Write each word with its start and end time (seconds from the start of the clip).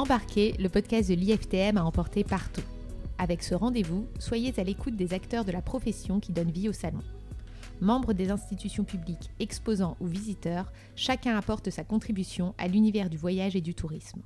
Embarqué, 0.00 0.54
le 0.58 0.70
podcast 0.70 1.10
de 1.10 1.14
l'IFTM 1.14 1.76
a 1.76 1.84
emporté 1.84 2.24
partout. 2.24 2.62
Avec 3.18 3.42
ce 3.42 3.54
rendez-vous, 3.54 4.06
soyez 4.18 4.58
à 4.58 4.64
l'écoute 4.64 4.96
des 4.96 5.12
acteurs 5.12 5.44
de 5.44 5.52
la 5.52 5.60
profession 5.60 6.20
qui 6.20 6.32
donnent 6.32 6.50
vie 6.50 6.70
au 6.70 6.72
salon. 6.72 7.02
Membres 7.82 8.14
des 8.14 8.30
institutions 8.30 8.84
publiques, 8.84 9.30
exposants 9.40 9.98
ou 10.00 10.06
visiteurs, 10.06 10.72
chacun 10.96 11.36
apporte 11.36 11.68
sa 11.68 11.84
contribution 11.84 12.54
à 12.56 12.66
l'univers 12.66 13.10
du 13.10 13.18
voyage 13.18 13.56
et 13.56 13.60
du 13.60 13.74
tourisme. 13.74 14.22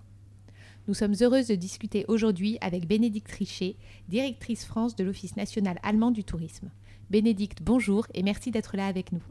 Nous 0.86 0.95
sommes 0.95 1.16
heureuses 1.21 1.48
de 1.48 1.57
discuter 1.57 2.04
aujourd'hui 2.06 2.56
avec 2.61 2.86
Bénédicte 2.86 3.30
Trichet, 3.30 3.75
directrice 4.09 4.64
France 4.64 4.95
de 4.95 5.02
l'Office 5.02 5.34
national 5.34 5.80
allemand 5.82 6.12
du 6.12 6.22
tourisme. 6.22 6.70
Bénédicte, 7.11 7.64
bonjour 7.64 8.07
et 8.14 8.22
merci 8.22 8.52
d'être 8.52 8.77
là 8.77 8.86
avec 8.86 9.11
nous. 9.11 9.25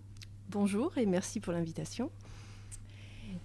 Bonjour 0.50 0.98
et 0.98 1.06
merci 1.06 1.40
pour 1.40 1.54
l'invitation. 1.54 2.12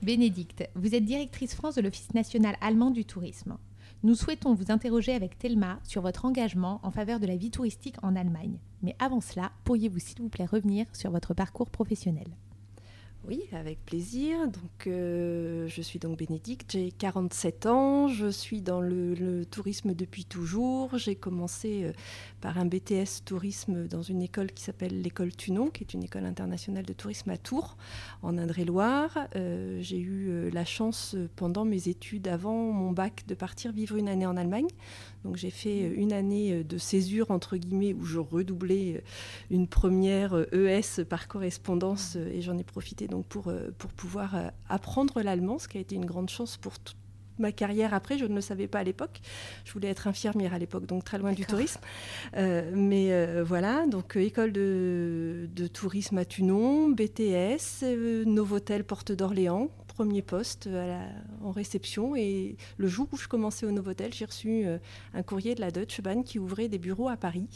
Bénédicte, 0.02 0.68
vous 0.76 0.94
êtes 0.94 1.04
directrice 1.04 1.56
France 1.56 1.74
de 1.74 1.80
l'Office 1.80 2.14
national 2.14 2.56
allemand 2.60 2.90
du 2.90 3.04
tourisme. 3.04 3.58
Nous 4.04 4.14
souhaitons 4.14 4.54
vous 4.54 4.70
interroger 4.70 5.12
avec 5.12 5.36
Thelma 5.38 5.80
sur 5.82 6.02
votre 6.02 6.24
engagement 6.24 6.78
en 6.84 6.92
faveur 6.92 7.18
de 7.18 7.26
la 7.26 7.36
vie 7.36 7.50
touristique 7.50 7.96
en 8.04 8.14
Allemagne. 8.14 8.58
Mais 8.82 8.94
avant 9.00 9.20
cela, 9.20 9.50
pourriez-vous 9.64 9.98
s'il 9.98 10.22
vous 10.22 10.28
plaît 10.28 10.46
revenir 10.46 10.86
sur 10.92 11.10
votre 11.10 11.34
parcours 11.34 11.70
professionnel? 11.70 12.28
Oui, 13.28 13.42
avec 13.52 13.84
plaisir. 13.84 14.48
Donc, 14.48 14.86
euh, 14.86 15.68
je 15.68 15.82
suis 15.82 15.98
donc 15.98 16.16
Bénédicte, 16.16 16.72
j'ai 16.72 16.90
47 16.90 17.66
ans, 17.66 18.08
je 18.08 18.28
suis 18.28 18.62
dans 18.62 18.80
le, 18.80 19.44
tourisme 19.50 19.92
depuis 19.92 20.24
toujours. 20.24 20.96
J'ai 20.96 21.14
commencé 21.14 21.84
euh, 21.84 21.92
par 22.40 22.56
un 22.56 22.64
BTS 22.64 23.24
tourisme 23.26 23.86
dans 23.86 24.00
une 24.00 24.22
école 24.22 24.50
qui 24.52 24.64
s'appelle 24.64 25.02
l'école 25.02 25.36
Tunon, 25.36 25.68
qui 25.68 25.84
est 25.84 25.92
une 25.92 26.04
école 26.04 26.24
internationale 26.24 26.86
de 26.86 26.92
tourisme 26.94 27.28
à 27.28 27.36
Tours, 27.36 27.76
en 28.22 28.38
Indre-et-Loire. 28.38 29.18
Euh, 29.36 29.78
j'ai 29.82 29.98
eu 29.98 30.48
la 30.50 30.64
chance 30.64 31.14
pendant 31.36 31.66
mes 31.66 31.88
études, 31.88 32.28
avant 32.28 32.72
mon 32.72 32.92
bac, 32.92 33.24
de 33.28 33.34
partir 33.34 33.72
vivre 33.72 33.96
une 33.96 34.08
année 34.08 34.26
en 34.26 34.38
Allemagne. 34.38 34.68
Donc, 35.24 35.36
j'ai 35.36 35.50
fait 35.50 35.80
une 35.80 36.14
année 36.14 36.64
de 36.64 36.78
césure, 36.78 37.30
entre 37.30 37.58
guillemets, 37.58 37.92
où 37.92 38.04
je 38.04 38.18
redoublais 38.18 39.02
une 39.50 39.66
première 39.66 40.34
ES 40.52 41.00
e 41.00 41.04
par 41.04 41.28
correspondance 41.28 42.16
et 42.16 42.40
j'en 42.40 42.56
ai 42.56 42.64
profité 42.64 43.06
donc 43.06 43.17
pour, 43.22 43.48
euh, 43.48 43.70
pour 43.78 43.90
pouvoir 43.90 44.34
euh, 44.34 44.48
apprendre 44.68 45.22
l'allemand, 45.22 45.58
ce 45.58 45.68
qui 45.68 45.78
a 45.78 45.80
été 45.80 45.94
une 45.94 46.04
grande 46.04 46.28
chance 46.28 46.56
pour 46.56 46.78
toute 46.78 46.96
ma 47.38 47.52
carrière 47.52 47.94
après. 47.94 48.18
Je 48.18 48.24
ne 48.24 48.34
le 48.34 48.40
savais 48.40 48.66
pas 48.66 48.80
à 48.80 48.84
l'époque. 48.84 49.20
Je 49.64 49.72
voulais 49.72 49.88
être 49.88 50.08
infirmière 50.08 50.54
à 50.54 50.58
l'époque, 50.58 50.86
donc 50.86 51.04
très 51.04 51.18
loin 51.18 51.32
du 51.32 51.46
tourisme. 51.46 51.80
Euh, 52.36 52.72
mais 52.74 53.42
voilà, 53.42 53.86
donc 53.86 54.16
école 54.16 54.52
de, 54.52 55.48
de, 55.54 55.66
tourisme 55.68 56.18
à 56.18 56.24
Tunon, 56.24 56.88
BTS, 56.88 57.84
Novotel 58.26 58.82
Porte 58.82 59.12
d'Orléans, 59.12 59.70
premier 59.98 60.22
poste 60.22 60.68
en 61.42 61.50
réception. 61.50 62.14
Et 62.14 62.56
le 62.76 62.86
jour 62.86 63.08
où 63.10 63.16
je 63.16 63.26
commençais 63.26 63.66
au 63.66 63.72
Novotel, 63.72 64.14
j'ai 64.14 64.26
reçu 64.26 64.64
euh, 64.64 64.78
un 65.12 65.24
courrier 65.24 65.56
de 65.56 65.60
la 65.60 65.72
Deutsche 65.72 66.00
Bahn 66.02 66.22
qui 66.22 66.38
ouvrait 66.38 66.68
des 66.68 66.78
bureaux 66.78 67.08
à 67.08 67.16
Paris 67.16 67.48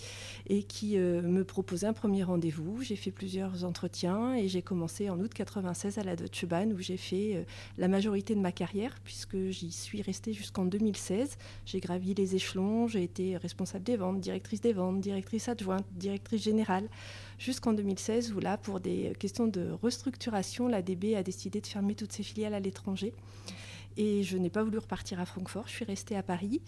et 0.49 0.65
qui 0.65 0.99
euh, 0.99 1.23
me 1.23 1.45
proposait 1.45 1.87
un 1.87 1.93
premier 1.93 2.25
rendez-vous. 2.25 2.83
J'ai 2.83 2.97
fait 2.97 3.13
plusieurs 3.13 3.63
entretiens 3.63 4.35
et 4.35 4.49
j'ai 4.49 4.61
commencé 4.61 5.09
en 5.09 5.21
août 5.21 5.33
96 5.33 5.99
à 5.99 6.03
la 6.03 6.17
Deutsche 6.17 6.45
Bahn 6.47 6.73
où 6.73 6.81
j'ai 6.81 6.97
fait 6.97 7.37
euh, 7.37 7.43
la 7.79 7.87
majorité 7.87 8.35
de 8.35 8.41
ma 8.41 8.51
carrière 8.51 8.97
puisque 9.05 9.39
j'y 9.51 9.71
suis 9.71 10.03
restée 10.03 10.33
jusqu'en 10.33 10.65
2016. 10.65 11.39
J'ai 11.65 11.79
gravi 11.79 12.13
les 12.13 12.35
échelons, 12.35 12.89
j'ai 12.89 13.05
été 13.05 13.37
responsable 13.37 13.85
des 13.85 13.97
ventes, 13.97 14.19
directrice 14.19 14.61
des 14.61 14.73
ventes, 14.73 15.01
directrice 15.01 15.49
adjointe, 15.49 15.87
directrice 15.93 16.43
générale 16.43 16.89
jusqu'en 17.43 17.73
2016 17.73 18.33
où 18.33 18.41
là, 18.41 18.57
pour 18.57 18.81
des 18.81 19.13
questions 19.19 19.49
de 19.49 19.71
restructuration, 19.83 20.69
l'ADB 20.69 21.15
a 21.17 21.23
décidé 21.23 21.61
de 21.61 21.67
fermer 21.67 21.95
toutes 21.95 22.13
ses 22.13 22.23
filiales 22.23 22.55
à 22.55 22.61
l'étranger. 22.61 23.13
Et 23.97 24.23
je 24.23 24.39
n'ai 24.39 24.49
pas 24.49 24.63
voulu 24.63 24.79
repartir 24.79 25.21
à 25.21 25.27
Francfort, 25.27 25.67
je 25.67 25.73
suis 25.73 25.85
restée 25.85 26.17
à 26.17 26.23
Paris. 26.23 26.63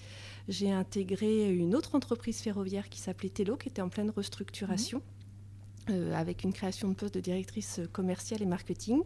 J'ai 0.48 0.70
intégré 0.70 1.50
une 1.50 1.74
autre 1.74 1.94
entreprise 1.94 2.40
ferroviaire 2.40 2.90
qui 2.90 2.98
s'appelait 2.98 3.30
Tello, 3.30 3.56
qui 3.56 3.68
était 3.68 3.80
en 3.80 3.88
pleine 3.88 4.10
restructuration. 4.10 4.98
Mmh. 4.98 5.23
Euh, 5.90 6.14
avec 6.14 6.44
une 6.44 6.52
création 6.54 6.88
de 6.88 6.94
poste 6.94 7.14
de 7.14 7.20
directrice 7.20 7.78
commerciale 7.92 8.40
et 8.40 8.46
marketing 8.46 9.02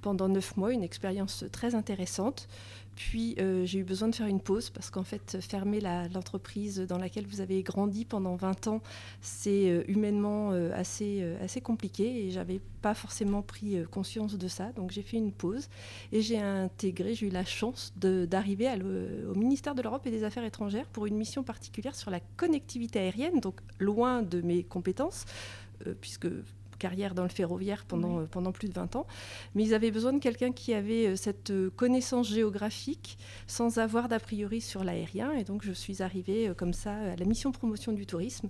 pendant 0.00 0.30
neuf 0.30 0.56
mois, 0.56 0.72
une 0.72 0.82
expérience 0.82 1.44
très 1.52 1.74
intéressante. 1.74 2.48
Puis 2.96 3.36
euh, 3.38 3.66
j'ai 3.66 3.80
eu 3.80 3.84
besoin 3.84 4.08
de 4.08 4.14
faire 4.14 4.26
une 4.26 4.40
pause 4.40 4.70
parce 4.70 4.88
qu'en 4.90 5.04
fait, 5.04 5.38
fermer 5.42 5.80
l'entreprise 5.80 6.80
dans 6.80 6.96
laquelle 6.96 7.26
vous 7.26 7.42
avez 7.42 7.62
grandi 7.62 8.06
pendant 8.06 8.36
20 8.36 8.66
ans, 8.68 8.80
c'est 9.20 9.68
euh, 9.68 9.84
humainement 9.88 10.52
assez, 10.74 11.22
assez 11.42 11.60
compliqué 11.60 12.26
et 12.26 12.30
j'avais 12.30 12.60
pas 12.80 12.94
forcément 12.94 13.42
pris 13.42 13.76
conscience 13.90 14.38
de 14.38 14.48
ça. 14.48 14.72
Donc 14.72 14.90
j'ai 14.90 15.02
fait 15.02 15.18
une 15.18 15.32
pause 15.32 15.68
et 16.12 16.22
j'ai 16.22 16.38
intégré, 16.38 17.14
j'ai 17.14 17.26
eu 17.26 17.30
la 17.30 17.44
chance 17.44 17.92
d'arriver 17.96 18.68
au 19.30 19.34
ministère 19.34 19.74
de 19.74 19.82
l'Europe 19.82 20.06
et 20.06 20.10
des 20.10 20.24
Affaires 20.24 20.44
étrangères 20.44 20.86
pour 20.86 21.04
une 21.04 21.16
mission 21.16 21.42
particulière 21.42 21.94
sur 21.94 22.10
la 22.10 22.20
connectivité 22.36 23.00
aérienne, 23.00 23.40
donc 23.40 23.60
loin 23.78 24.22
de 24.22 24.40
mes 24.40 24.64
compétences 24.64 25.26
puisque 26.00 26.28
carrière 26.82 27.14
dans 27.14 27.22
le 27.22 27.28
ferroviaire 27.28 27.84
pendant, 27.86 28.18
euh, 28.18 28.24
pendant 28.28 28.50
plus 28.50 28.68
de 28.68 28.74
20 28.74 28.96
ans. 28.96 29.06
Mais 29.54 29.62
ils 29.62 29.72
avaient 29.72 29.92
besoin 29.92 30.12
de 30.12 30.18
quelqu'un 30.18 30.50
qui 30.50 30.74
avait 30.74 31.06
euh, 31.06 31.16
cette 31.16 31.52
connaissance 31.76 32.28
géographique 32.28 33.18
sans 33.46 33.78
avoir 33.78 34.08
d'a 34.08 34.18
priori 34.18 34.60
sur 34.60 34.82
l'aérien. 34.82 35.30
Et 35.32 35.44
donc 35.44 35.62
je 35.64 35.72
suis 35.72 36.02
arrivée 36.02 36.52
comme 36.56 36.72
ça 36.72 36.94
à 36.94 37.16
la 37.16 37.24
mission 37.24 37.52
promotion 37.52 37.92
du 37.92 38.04
tourisme. 38.04 38.48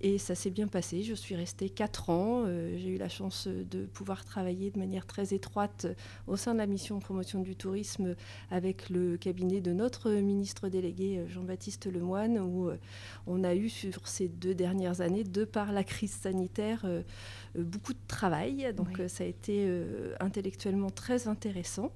Et 0.00 0.18
ça 0.18 0.34
s'est 0.34 0.50
bien 0.50 0.66
passé. 0.66 1.02
Je 1.02 1.14
suis 1.14 1.34
restée 1.34 1.70
quatre 1.70 2.10
ans. 2.10 2.44
Euh, 2.46 2.76
j'ai 2.76 2.90
eu 2.90 2.98
la 2.98 3.08
chance 3.08 3.46
de 3.48 3.86
pouvoir 3.86 4.24
travailler 4.24 4.70
de 4.70 4.78
manière 4.78 5.06
très 5.06 5.32
étroite 5.32 5.86
au 6.26 6.36
sein 6.36 6.52
de 6.52 6.58
la 6.58 6.66
mission 6.66 6.98
promotion 6.98 7.40
du 7.40 7.56
tourisme 7.56 8.14
avec 8.50 8.90
le 8.90 9.16
cabinet 9.16 9.60
de 9.60 9.72
notre 9.72 10.10
ministre 10.10 10.68
délégué 10.68 11.18
euh, 11.18 11.28
Jean-Baptiste 11.28 11.86
Lemoine, 11.86 12.38
où 12.38 12.68
euh, 12.68 12.76
on 13.26 13.44
a 13.44 13.54
eu 13.54 13.68
sur 13.68 14.06
ces 14.08 14.28
deux 14.28 14.54
dernières 14.54 15.00
années, 15.00 15.24
de 15.24 15.44
par 15.44 15.72
la 15.72 15.84
crise 15.84 16.12
sanitaire, 16.12 16.86
beaucoup 17.58 17.92
de 17.92 17.98
travail. 18.06 18.72
Donc 18.76 19.00
ça 19.08 19.24
a 19.24 19.26
été 19.26 19.66
intellectuellement 20.20 20.90
très 20.90 21.28
intéressant. 21.28 21.92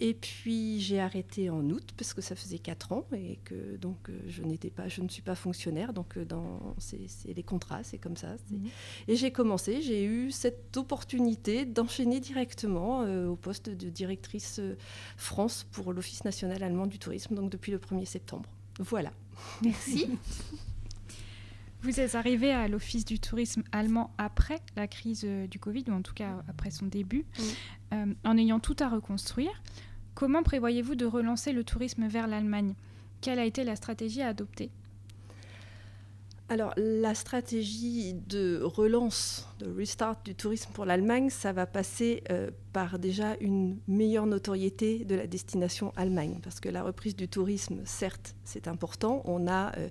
Et 0.00 0.14
puis 0.14 0.80
j'ai 0.80 1.00
arrêté 1.00 1.50
en 1.50 1.68
août 1.70 1.90
parce 1.96 2.14
que 2.14 2.20
ça 2.20 2.36
faisait 2.36 2.60
quatre 2.60 2.92
ans 2.92 3.04
et 3.12 3.40
que 3.44 3.76
donc 3.76 4.08
euh, 4.08 4.20
je 4.28 4.44
n'étais 4.44 4.70
pas, 4.70 4.86
je 4.86 5.02
ne 5.02 5.08
suis 5.08 5.22
pas 5.22 5.34
fonctionnaire, 5.34 5.92
donc 5.92 6.16
euh, 6.16 6.24
dans 6.24 6.76
c'est 6.78 7.08
les 7.24 7.42
contrats, 7.42 7.82
c'est 7.82 7.98
comme 7.98 8.16
ça. 8.16 8.36
Mhm. 8.50 8.68
Et 9.08 9.16
j'ai 9.16 9.32
commencé, 9.32 9.82
j'ai 9.82 10.04
eu 10.04 10.30
cette 10.30 10.76
opportunité 10.76 11.64
d'enchaîner 11.64 12.20
directement 12.20 13.02
euh, 13.02 13.26
au 13.26 13.34
poste 13.34 13.70
de 13.70 13.90
directrice 13.90 14.60
France 15.16 15.66
pour 15.72 15.92
l'Office 15.92 16.24
national 16.24 16.62
allemand 16.62 16.86
du 16.86 17.00
tourisme, 17.00 17.34
donc 17.34 17.50
depuis 17.50 17.72
le 17.72 17.78
1er 17.78 18.04
septembre. 18.04 18.48
Voilà. 18.78 19.10
Merci. 19.64 20.08
Vous 21.82 22.00
êtes 22.00 22.14
arrivé 22.14 22.52
à 22.52 22.66
l'Office 22.68 23.04
du 23.04 23.18
tourisme 23.18 23.62
allemand 23.70 24.12
après 24.18 24.60
la 24.76 24.88
crise 24.88 25.24
du 25.24 25.58
Covid, 25.60 25.84
ou 25.88 25.92
en 25.92 26.02
tout 26.02 26.14
cas 26.14 26.42
après 26.48 26.72
son 26.72 26.86
début, 26.86 27.24
en 27.92 28.36
ayant 28.36 28.58
tout 28.58 28.74
à 28.80 28.88
reconstruire. 28.88 29.62
Comment 30.18 30.42
prévoyez-vous 30.42 30.96
de 30.96 31.06
relancer 31.06 31.52
le 31.52 31.62
tourisme 31.62 32.08
vers 32.08 32.26
l'Allemagne? 32.26 32.74
Quelle 33.20 33.38
a 33.38 33.44
été 33.44 33.62
la 33.62 33.76
stratégie 33.76 34.20
à 34.20 34.26
adopter? 34.26 34.68
Alors, 36.48 36.72
la 36.76 37.14
stratégie 37.14 38.14
de 38.14 38.60
relance, 38.60 39.46
de 39.60 39.70
restart 39.70 40.20
du 40.24 40.34
tourisme 40.34 40.72
pour 40.72 40.86
l'Allemagne, 40.86 41.30
ça 41.30 41.52
va 41.52 41.66
passer 41.66 42.24
euh, 42.32 42.50
par 42.72 42.98
déjà 42.98 43.36
une 43.40 43.78
meilleure 43.86 44.26
notoriété 44.26 45.04
de 45.04 45.14
la 45.14 45.28
destination 45.28 45.92
Allemagne. 45.94 46.40
Parce 46.42 46.58
que 46.58 46.68
la 46.68 46.82
reprise 46.82 47.14
du 47.14 47.28
tourisme, 47.28 47.82
certes, 47.84 48.34
c'est 48.42 48.66
important. 48.66 49.22
On 49.24 49.46
a 49.46 49.70
euh, 49.78 49.88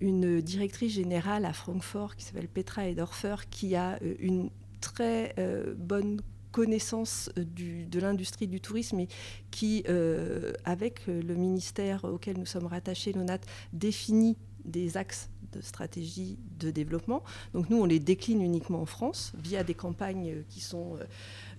une 0.00 0.40
directrice 0.40 0.92
générale 0.92 1.44
à 1.44 1.52
Francfort 1.52 2.14
qui 2.14 2.24
s'appelle 2.24 2.46
Petra 2.46 2.86
Edorfer 2.86 3.34
qui 3.50 3.74
a 3.74 3.98
euh, 4.00 4.14
une 4.20 4.48
très 4.80 5.34
bonne 5.76 6.20
connaissance 6.56 7.28
euh, 7.36 7.44
de 7.44 8.00
l'industrie 8.00 8.48
du 8.48 8.62
tourisme 8.62 8.98
et 9.00 9.08
qui, 9.50 9.84
euh, 9.90 10.54
avec 10.64 11.02
euh, 11.06 11.20
le 11.20 11.34
ministère 11.34 12.04
auquel 12.04 12.38
nous 12.38 12.46
sommes 12.46 12.64
rattachés, 12.64 13.12
l'ONAT, 13.12 13.40
définit 13.74 14.38
des 14.66 14.96
axes 14.96 15.30
de 15.52 15.60
stratégie 15.60 16.38
de 16.58 16.70
développement. 16.70 17.22
Donc 17.54 17.70
nous, 17.70 17.78
on 17.78 17.84
les 17.84 18.00
décline 18.00 18.42
uniquement 18.42 18.80
en 18.80 18.86
France 18.86 19.32
via 19.38 19.64
des 19.64 19.74
campagnes 19.74 20.42
qui 20.48 20.60
sont 20.60 20.96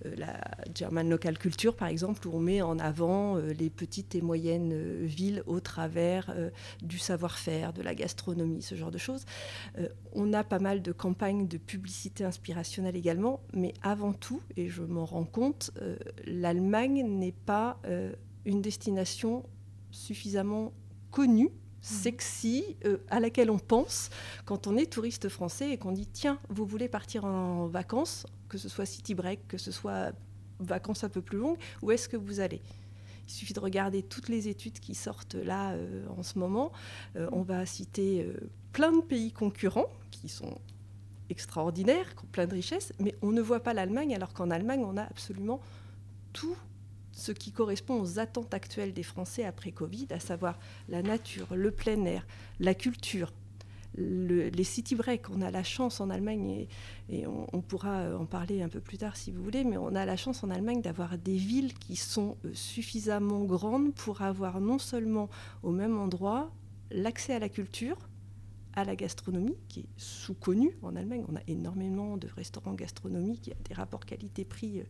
euh, 0.04 0.14
la 0.16 0.40
German 0.74 1.08
Local 1.08 1.38
Culture, 1.38 1.74
par 1.74 1.88
exemple, 1.88 2.26
où 2.28 2.32
on 2.34 2.40
met 2.40 2.62
en 2.62 2.78
avant 2.78 3.36
euh, 3.36 3.52
les 3.52 3.70
petites 3.70 4.14
et 4.14 4.20
moyennes 4.20 4.72
euh, 4.72 5.00
villes 5.02 5.42
au 5.46 5.60
travers 5.60 6.34
du 6.82 6.98
savoir-faire, 6.98 7.72
de 7.72 7.82
la 7.82 7.94
gastronomie, 7.94 8.62
ce 8.62 8.74
genre 8.74 8.90
de 8.90 8.98
choses. 8.98 9.24
on 10.12 10.32
a 10.32 10.44
pas 10.44 10.58
mal 10.58 10.82
de 10.82 10.92
campagnes 10.92 11.46
de 11.46 11.58
publicité 11.58 12.24
inspirationnelle 12.24 12.96
également, 12.96 13.40
mais 13.52 13.74
avant 13.82 14.12
tout, 14.12 14.42
et 14.56 14.68
je 14.68 14.82
m'en 14.82 15.04
rends 15.04 15.24
compte, 15.24 15.70
l'Allemagne 16.26 17.06
n'est 17.06 17.32
pas 17.32 17.80
une 18.44 18.62
destination 18.62 19.44
suffisamment 19.90 20.72
connue 21.10 21.50
sexy 21.80 22.76
à 23.08 23.20
laquelle 23.20 23.50
on 23.50 23.58
pense 23.58 24.10
quand 24.44 24.66
on 24.66 24.76
est 24.76 24.92
touriste 24.92 25.28
français 25.28 25.70
et 25.70 25.78
qu'on 25.78 25.92
dit 25.92 26.06
tiens 26.06 26.38
vous 26.48 26.66
voulez 26.66 26.88
partir 26.88 27.24
en 27.24 27.66
vacances 27.66 28.26
que 28.48 28.58
ce 28.58 28.68
soit 28.68 28.86
city 28.86 29.14
break, 29.14 29.46
que 29.46 29.58
ce 29.58 29.70
soit 29.70 30.12
vacances 30.60 31.04
un 31.04 31.08
peu 31.08 31.22
plus 31.22 31.38
longues, 31.38 31.58
où 31.82 31.90
est-ce 31.90 32.08
que 32.08 32.16
vous 32.16 32.40
allez? 32.40 32.60
Il 33.26 33.30
suffit 33.30 33.52
de 33.52 33.60
regarder 33.60 34.02
toutes 34.02 34.28
les 34.28 34.48
études 34.48 34.80
qui 34.80 34.94
sortent 34.94 35.34
là 35.34 35.76
en 36.16 36.22
ce 36.22 36.38
moment. 36.38 36.72
on 37.14 37.42
va 37.42 37.66
citer 37.66 38.26
plein 38.72 38.90
de 38.90 39.02
pays 39.02 39.32
concurrents 39.32 39.90
qui 40.10 40.28
sont 40.28 40.58
extraordinaires, 41.30 42.14
qui 42.14 42.24
ont 42.24 42.28
plein 42.32 42.46
de 42.46 42.54
richesses, 42.54 42.92
mais 42.98 43.14
on 43.20 43.30
ne 43.32 43.42
voit 43.42 43.60
pas 43.60 43.74
l'Allemagne, 43.74 44.14
alors 44.14 44.32
qu'en 44.32 44.50
Allemagne, 44.50 44.82
on 44.84 44.96
a 44.96 45.02
absolument 45.02 45.60
tout 46.32 46.56
ce 47.18 47.32
qui 47.32 47.50
correspond 47.50 48.00
aux 48.00 48.18
attentes 48.20 48.54
actuelles 48.54 48.92
des 48.92 49.02
Français 49.02 49.44
après 49.44 49.72
Covid, 49.72 50.06
à 50.10 50.20
savoir 50.20 50.56
la 50.88 51.02
nature, 51.02 51.48
le 51.54 51.72
plein 51.72 52.04
air, 52.04 52.24
la 52.60 52.74
culture, 52.74 53.32
les 53.96 54.64
city 54.64 54.94
breaks. 54.94 55.28
On 55.30 55.42
a 55.42 55.50
la 55.50 55.64
chance 55.64 56.00
en 56.00 56.10
Allemagne, 56.10 56.68
et, 57.08 57.26
on, 57.26 57.60
pourra 57.60 58.16
en 58.16 58.24
parler 58.24 58.62
un 58.62 58.68
peu 58.68 58.80
plus 58.80 58.98
tard 58.98 59.16
si 59.16 59.32
vous 59.32 59.42
voulez, 59.42 59.64
mais 59.64 59.76
on 59.76 59.96
a 59.96 60.04
la 60.04 60.16
chance 60.16 60.44
en 60.44 60.50
Allemagne 60.50 60.80
d'avoir 60.80 61.18
des 61.18 61.36
villes 61.36 61.74
qui 61.74 61.96
sont 61.96 62.36
euh, 62.44 62.54
suffisamment 62.54 63.44
grandes 63.44 63.92
pour 63.94 64.22
avoir 64.22 64.60
non 64.60 64.78
seulement 64.78 65.28
au 65.64 65.72
même 65.72 65.98
endroit 65.98 66.52
l'accès 66.92 67.34
à 67.34 67.40
la 67.40 67.48
culture, 67.48 67.96
à 68.74 68.84
la 68.84 68.94
gastronomie, 68.94 69.56
qui 69.68 69.80
est 69.80 69.88
sous-connue 69.96 70.78
en 70.82 70.94
Allemagne. 70.94 71.24
On 71.28 71.34
a 71.34 71.42
énormément 71.48 72.16
de 72.16 72.28
restaurants 72.36 72.74
gastronomiques, 72.74 73.48
il 73.48 73.50
y 73.50 73.54
a 73.54 73.68
des 73.68 73.74
rapports 73.74 74.06
qualité-prix 74.06 74.80
euh, 74.80 74.84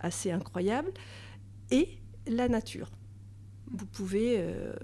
assez 0.00 0.30
incroyables, 0.30 0.92
et 1.72 1.88
la 2.26 2.48
nature. 2.48 2.90
Vous 3.74 3.86
pouvez, 3.86 4.34
euh, 4.36 4.74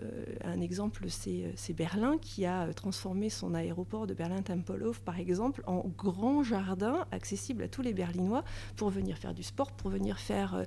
un 0.43 0.63
exemple, 0.63 1.05
c'est 1.11 1.75
Berlin 1.75 2.17
qui 2.17 2.47
a 2.47 2.73
transformé 2.73 3.29
son 3.29 3.53
aéroport 3.53 4.07
de 4.07 4.15
Berlin-Tempelhof, 4.15 5.03
par 5.03 5.21
exemple, 5.21 5.63
en 5.67 5.85
grand 5.99 6.43
jardin 6.43 7.07
accessible 7.11 7.65
à 7.65 7.69
tous 7.69 7.83
les 7.83 7.93
Berlinois 7.93 8.45
pour 8.77 8.89
venir 8.89 9.19
faire 9.19 9.35
du 9.35 9.43
sport, 9.43 9.73
pour 9.73 9.91
venir 9.91 10.19
faire 10.19 10.55
euh, 10.55 10.65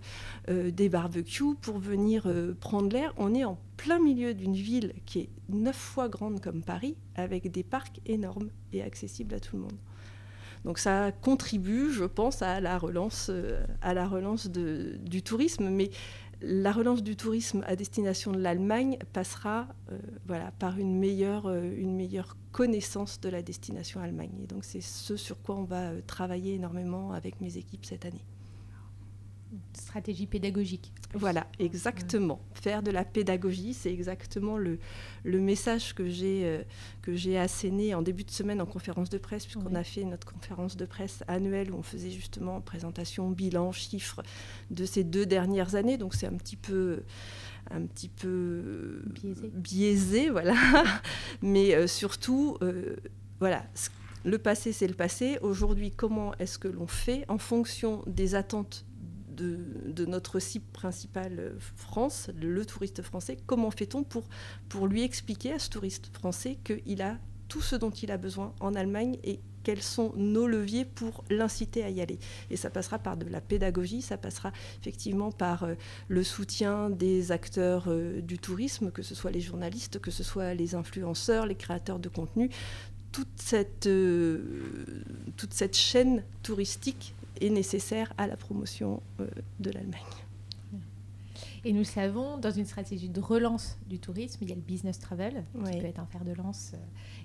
euh, 0.50 0.72
des 0.72 0.88
barbecues, 0.88 1.56
pour 1.60 1.80
venir 1.80 2.32
prendre 2.60 2.94
l'air. 2.94 3.12
On 3.18 3.34
est 3.34 3.44
en 3.44 3.58
plein 3.76 4.00
milieu 4.00 4.36
d'une 4.36 4.54
ville 4.54 4.94
qui 5.08 5.22
est 5.22 5.30
neuf 5.50 5.76
fois 5.76 6.08
grande 6.08 6.42
comme 6.42 6.62
Paris, 6.62 6.96
avec 7.16 7.50
des 7.50 7.64
parcs 7.64 8.02
énormes 8.06 8.52
et 8.72 8.84
accessibles 8.84 9.34
à 9.34 9.40
tout 9.40 9.56
le 9.56 9.64
monde. 9.64 9.80
Donc 10.66 10.78
ça 10.78 11.12
contribue, 11.12 11.92
je 11.92 12.04
pense, 12.06 12.42
à 12.42 12.60
la 12.60 12.78
relance, 12.78 13.32
à 13.82 13.94
la 13.94 14.08
relance 14.08 14.48
du 14.48 15.24
tourisme. 15.24 15.70
Mais 15.70 15.90
la 16.42 16.72
relance 16.72 17.04
du 17.04 17.16
tourisme 17.16 17.64
à 17.68 17.76
destination 17.76 18.32
de 18.32 18.40
l'Allemagne 18.40 18.98
passera 19.14 19.68
euh, 19.92 20.50
par 20.60 20.80
une 20.80 20.98
meilleure, 20.98 21.48
euh, 21.48 21.72
une 21.78 21.96
meilleure 21.96 22.36
connaissance 22.52 23.22
de 23.22 23.30
la 23.30 23.42
destination 23.42 24.02
Allemagne. 24.02 24.32
Et 24.44 24.48
donc 24.48 24.66
c'est 24.66 24.82
ce 24.82 25.16
sur 25.16 25.42
quoi 25.42 25.56
on 25.56 25.64
va 25.64 25.92
euh, 25.92 26.02
travailler 26.06 26.56
énormément 26.56 27.12
avec 27.12 27.42
mes 27.42 27.58
équipes 27.58 27.86
cette 27.86 28.06
année 28.06 28.26
stratégie 29.74 30.28
pédagogique. 30.28 30.94
Voilà, 31.14 31.48
exactement. 31.60 32.42
Faire 32.54 32.84
de 32.84 32.92
la 32.92 33.04
pédagogie, 33.04 33.74
c'est 33.74 33.92
exactement 33.92 34.58
le, 34.58 34.80
le 35.24 35.40
message 35.40 35.94
que 35.94 36.08
j'ai 36.08 36.42
euh, 36.46 36.64
que 37.02 37.14
j'ai 37.16 37.38
asséné 37.38 37.94
en 37.94 38.02
début 38.02 38.24
de 38.24 38.32
semaine 38.32 38.62
en 38.62 38.66
conférence 38.66 39.10
de 39.10 39.18
presse, 39.18 39.46
puisqu'on 39.46 39.76
a 39.76 39.84
fait 39.84 40.04
notre 40.04 40.32
conférence 40.32 40.78
de 40.78 40.86
presse 40.86 41.24
annuelle 41.28 41.72
où 41.72 41.78
on 41.78 41.84
faisait 41.84 42.12
justement 42.12 42.62
présentation, 42.62 43.30
bilan, 43.30 43.72
chiffres 43.72 44.24
de 44.70 44.86
ces 44.86 45.04
deux 45.04 45.26
dernières 45.26 45.76
années. 45.76 45.98
Donc 45.98 46.14
c'est 46.14 46.28
un 46.28 46.38
petit 46.38 46.58
peu 46.58 47.04
un 47.70 47.86
petit 47.86 48.10
peu 48.10 49.04
biaisé, 49.54 50.30
voilà. 50.30 50.56
Mais 51.42 51.76
euh, 51.76 51.88
surtout, 51.88 52.58
euh, 52.62 52.96
voilà. 53.40 53.66
Le 54.24 54.38
passé, 54.38 54.72
c'est 54.72 54.88
le 54.88 54.94
passé. 54.94 55.40
Aujourd'hui, 55.42 55.92
comment 55.92 56.34
est-ce 56.36 56.60
que 56.60 56.68
l'on 56.68 56.88
fait 56.88 57.26
en 57.28 57.40
fonction 57.40 58.04
des 58.06 58.36
attentes 58.36 58.86
de, 59.32 60.06
notre 60.06 60.40
cible 60.40 60.66
principale 60.74 61.40
euh, 61.40 61.60
France, 61.76 62.30
le 62.40 62.66
touriste 62.66 63.02
français, 63.02 63.38
comment 63.46 63.72
fait-on 63.72 64.04
pour, 64.04 64.24
pour 64.70 64.88
lui 64.88 65.04
expliquer 65.04 65.54
à 65.54 65.60
ce 65.60 65.70
touriste 65.70 66.08
français 66.14 66.58
qu'il 66.64 67.02
a 67.02 67.18
tout 67.48 67.62
ce 67.62 67.76
dont 67.76 67.92
il 67.92 68.12
a 68.12 68.18
besoin 68.18 68.54
en 68.60 68.76
Allemagne 68.76 69.18
et 69.24 69.40
quels 69.64 69.84
sont 69.84 70.14
nos 70.16 70.48
leviers 70.48 70.86
pour 70.86 71.24
l'inciter 71.30 71.84
à 71.84 71.90
y 71.90 72.02
aller? 72.02 72.18
Et 72.50 72.58
ça 72.58 72.70
passera 72.70 72.98
par 72.98 73.16
de 73.16 73.28
la 73.30 73.42
pédagogie, 73.42 74.02
ça 74.02 74.18
passera 74.18 74.52
effectivement 74.82 75.32
par 75.32 75.64
euh, 75.64 75.76
le 76.08 76.24
soutien 76.24 76.90
des 76.90 77.32
acteurs 77.32 77.86
euh, 77.88 78.22
du 78.22 78.40
tourisme, 78.40 78.92
que 78.92 79.04
ce 79.04 79.14
soit 79.14 79.32
les 79.32 79.42
journalistes, 79.42 80.00
que 80.00 80.12
ce 80.12 80.24
soit 80.24 80.54
les 80.54 80.76
influenceurs, 80.76 81.46
les 81.46 81.56
créateurs 81.56 82.00
de 82.00 82.10
contenu. 82.10 82.50
Toute 83.12 83.28
cette, 83.36 83.90
toute 85.36 85.54
cette 85.54 85.76
chaîne 85.76 86.24
touristique 86.44 87.14
est 87.40 87.50
nécessaire 87.50 88.14
à 88.18 88.28
la 88.28 88.38
promotion 88.38 89.02
euh, 89.20 89.28
de 89.60 89.72
l'Allemagne. 89.72 90.02
Et 91.64 91.74
nous 91.74 91.84
savons, 91.84 92.38
dans 92.38 92.50
une 92.50 92.66
stratégie 92.66 93.10
de 93.10 93.22
relance 93.22 93.78
du 93.88 94.00
tourisme, 94.00 94.40
il 94.42 94.50
y 94.50 94.52
a 94.52 94.56
le 94.56 94.62
business 94.62 95.00
travel, 95.00 95.46
qui 95.54 95.78
peut 95.80 95.86
être 95.86 96.00
un 96.00 96.08
fer 96.08 96.26
de 96.26 96.34
lance 96.34 96.72
euh, 96.74 96.78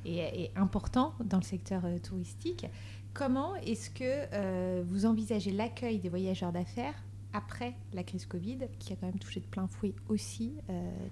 et, 0.05 0.51
important 0.57 1.15
dans 1.25 1.39
le 1.39 1.43
secteur 1.43 1.87
euh, 1.87 1.99
touristique. 1.99 2.67
Comment 3.15 3.57
est-ce 3.57 3.89
que 3.89 4.83
vous 4.83 5.07
envisagez 5.07 5.51
l'accueil 5.51 6.01
des 6.01 6.11
voyageurs 6.11 6.53
d'affaires 6.53 7.03
après 7.37 7.75
la 7.93 8.03
crise 8.03 8.27
Covid, 8.27 8.59
qui 8.79 8.93
a 8.93 8.97
quand 8.97 9.07
même 9.07 9.19
touché 9.19 9.41
de 9.41 9.47
plein 9.47 9.67
fouet 9.67 9.93
aussi 10.09 10.55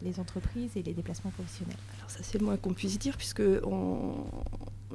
les 0.03 0.19
entreprises 0.19 0.73
et 0.77 0.83
les 0.83 0.95
déplacements 0.95 1.31
professionnels 1.31 1.77
Alors 1.99 2.11
ça 2.11 2.21
c'est 2.23 2.39
le 2.39 2.45
moins 2.47 2.57
qu'on 2.57 2.73
puisse 2.73 2.99
dire, 2.99 3.17
puisque 3.17 3.43
on, 3.65 4.25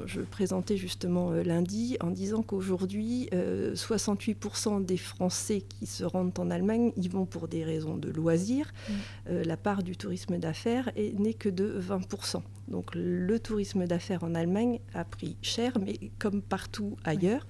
je 0.06 0.22
présentais 0.22 0.78
justement 0.78 1.32
euh, 1.32 1.44
lundi 1.44 1.98
en 2.02 2.12
disant 2.12 2.42
qu'aujourd'hui, 2.42 3.30
68% 3.32 4.78
euh, 4.78 4.80
des 4.84 4.98
Français 4.98 5.64
qui 5.68 5.86
se 5.86 6.04
rendent 6.04 6.38
en 6.40 6.50
Allemagne 6.52 6.92
y 6.98 7.08
vont 7.08 7.26
pour 7.26 7.48
des 7.48 7.64
raisons 7.64 7.98
de 7.98 8.10
loisirs. 8.10 8.72
Mm. 8.72 8.94
Euh, 9.30 9.44
la 9.44 9.58
part 9.58 9.84
du 9.84 9.98
tourisme 9.98 10.38
d'affaires 10.38 10.92
n'est 10.96 11.34
que 11.34 11.50
de 11.50 11.80
20%. 11.80 12.42
Donc 12.68 12.92
le 12.94 13.40
tourisme 13.40 13.86
d'affaires 13.86 14.24
en 14.24 14.36
Allemagne 14.36 14.80
a 14.94 15.04
pris 15.04 15.38
cher, 15.42 15.74
mais 15.84 16.12
comme 16.20 16.42
partout 16.42 16.98
ailleurs. 17.04 17.46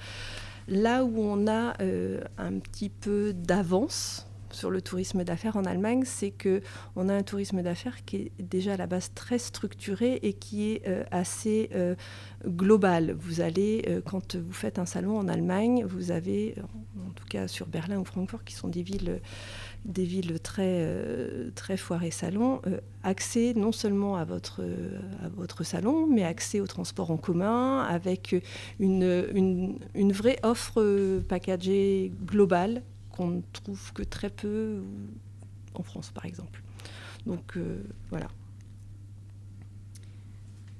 Là 0.69 1.03
où 1.03 1.19
on 1.19 1.47
a 1.47 1.73
un 2.37 2.59
petit 2.59 2.89
peu 2.89 3.33
d'avance, 3.33 4.29
sur 4.51 4.71
le 4.71 4.81
tourisme 4.81 5.23
d'affaires 5.23 5.57
en 5.57 5.65
Allemagne, 5.65 6.03
c'est 6.05 6.31
que 6.31 6.61
on 6.95 7.09
a 7.09 7.13
un 7.13 7.23
tourisme 7.23 7.61
d'affaires 7.61 8.03
qui 8.05 8.17
est 8.17 8.31
déjà 8.39 8.73
à 8.73 8.77
la 8.77 8.87
base 8.87 9.11
très 9.13 9.37
structuré 9.37 10.19
et 10.23 10.33
qui 10.33 10.71
est 10.71 10.87
euh, 10.87 11.03
assez 11.11 11.69
euh, 11.75 11.95
global. 12.45 13.15
Vous 13.19 13.41
allez, 13.41 13.85
euh, 13.87 14.01
quand 14.03 14.35
vous 14.35 14.53
faites 14.53 14.79
un 14.79 14.85
salon 14.85 15.17
en 15.17 15.27
Allemagne, 15.27 15.85
vous 15.85 16.11
avez, 16.11 16.55
en 17.07 17.11
tout 17.11 17.25
cas 17.27 17.47
sur 17.47 17.67
Berlin 17.67 17.99
ou 17.99 18.05
Francfort, 18.05 18.43
qui 18.43 18.53
sont 18.53 18.67
des 18.67 18.83
villes, 18.83 19.21
des 19.85 20.03
villes 20.03 20.39
très, 20.39 20.85
très 21.55 21.77
foirées 21.77 22.11
salons, 22.11 22.61
accès 23.03 23.53
non 23.55 23.71
seulement 23.71 24.17
à 24.17 24.25
votre, 24.25 24.61
à 25.23 25.29
votre 25.29 25.63
salon, 25.63 26.05
mais 26.07 26.23
accès 26.23 26.59
au 26.59 26.67
transport 26.67 27.11
en 27.11 27.17
commun, 27.17 27.81
avec 27.83 28.35
une, 28.79 29.27
une, 29.33 29.79
une 29.95 30.11
vraie 30.11 30.39
offre 30.43 31.21
packagée 31.27 32.11
globale 32.25 32.83
on 33.19 33.27
ne 33.27 33.41
trouve 33.53 33.93
que 33.93 34.03
très 34.03 34.29
peu 34.29 34.81
en 35.73 35.83
France, 35.83 36.11
par 36.11 36.25
exemple. 36.25 36.63
Donc 37.25 37.57
euh, 37.57 37.83
voilà. 38.09 38.27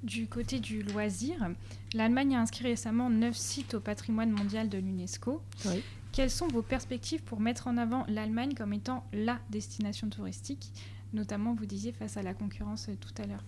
Du 0.03 0.27
côté 0.27 0.60
du 0.60 0.82
loisir, 0.82 1.50
l'Allemagne 1.94 2.36
a 2.36 2.39
inscrit 2.39 2.63
récemment 2.63 3.10
neuf 3.10 3.36
sites 3.36 3.74
au 3.74 3.82
patrimoine 3.82 4.32
mondial 4.32 4.70
de 4.70 4.77
l'UNESCO. 4.77 5.41
Quelles 6.20 6.30
sont 6.30 6.50
vos 6.50 6.62
perspectives 6.62 7.22
pour 7.24 7.40
mettre 7.40 7.68
en 7.68 7.78
avant 7.78 8.04
l'Allemagne 8.10 8.54
comme 8.54 8.74
étant 8.74 9.06
la 9.14 9.40
destination 9.52 10.10
touristique, 10.10 10.74
notamment, 11.14 11.56
vous 11.56 11.66
disiez, 11.66 11.94
face 11.94 12.18
à 12.18 12.22
la 12.22 12.34
concurrence 12.34 12.90
euh, 12.90 12.96
tout 13.00 13.22
à 13.24 13.26
l'heure 13.26 13.46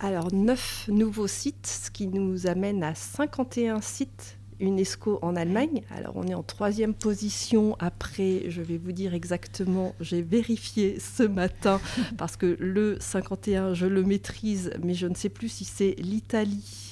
Alors, 0.00 0.30
neuf 0.30 0.86
nouveaux 0.88 1.26
sites, 1.26 1.66
ce 1.66 1.90
qui 1.90 2.06
nous 2.08 2.46
amène 2.46 2.84
à 2.84 2.94
51 2.94 3.80
sites 3.80 4.36
UNESCO 4.60 5.18
en 5.22 5.36
Allemagne. 5.36 5.84
Alors 5.90 6.16
on 6.16 6.24
est 6.24 6.34
en 6.34 6.42
troisième 6.42 6.92
position 6.92 7.76
après, 7.78 8.44
je 8.48 8.60
vais 8.60 8.76
vous 8.76 8.92
dire 8.92 9.14
exactement, 9.14 9.94
j'ai 9.98 10.20
vérifié 10.20 11.00
ce 11.00 11.22
matin 11.22 11.80
parce 12.18 12.36
que 12.36 12.58
le 12.60 12.98
51, 13.00 13.72
je 13.72 13.86
le 13.86 14.02
maîtrise, 14.02 14.70
mais 14.82 14.92
je 14.92 15.06
ne 15.06 15.14
sais 15.14 15.30
plus 15.30 15.48
si 15.48 15.64
c'est 15.64 15.94
l'Italie. 15.98 16.85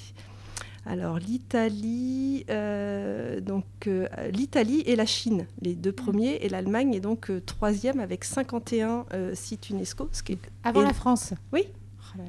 Alors 0.86 1.18
l'Italie, 1.18 2.44
euh, 2.50 3.40
donc 3.40 3.64
euh, 3.86 4.06
l'Italie 4.30 4.82
et 4.86 4.96
la 4.96 5.06
Chine, 5.06 5.46
les 5.62 5.74
deux 5.74 5.92
premiers, 5.92 6.36
et 6.42 6.48
l'Allemagne 6.48 6.92
est 6.94 7.00
donc 7.00 7.30
euh, 7.30 7.40
troisième 7.44 8.00
avec 8.00 8.24
51 8.24 9.06
sites 9.32 9.70
UNESCO. 9.70 10.08
Ce 10.12 10.22
qui 10.22 10.32
est 10.32 10.38
Avant 10.62 10.82
la 10.82 10.92
France. 10.92 11.32
Oui. 11.52 11.64
Oh 12.16 12.20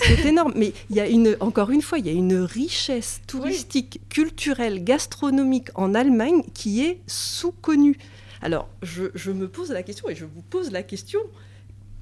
c'est 0.00 0.24
énorme. 0.26 0.52
Mais 0.54 0.72
il 0.90 0.96
y 0.96 1.00
a 1.00 1.08
une, 1.08 1.36
encore 1.40 1.70
une 1.70 1.82
fois, 1.82 1.98
il 1.98 2.06
y 2.06 2.08
a 2.08 2.12
une 2.12 2.36
richesse 2.36 3.20
touristique, 3.26 4.00
culturelle, 4.08 4.84
gastronomique 4.84 5.68
en 5.74 5.94
Allemagne 5.94 6.42
qui 6.54 6.84
est 6.84 7.00
sous-connue. 7.06 7.98
Alors, 8.42 8.68
je, 8.82 9.30
me 9.30 9.48
pose 9.48 9.70
la 9.70 9.82
question 9.82 10.08
et 10.08 10.14
je 10.14 10.24
vous 10.24 10.42
pose 10.42 10.70
la 10.70 10.82
question 10.82 11.20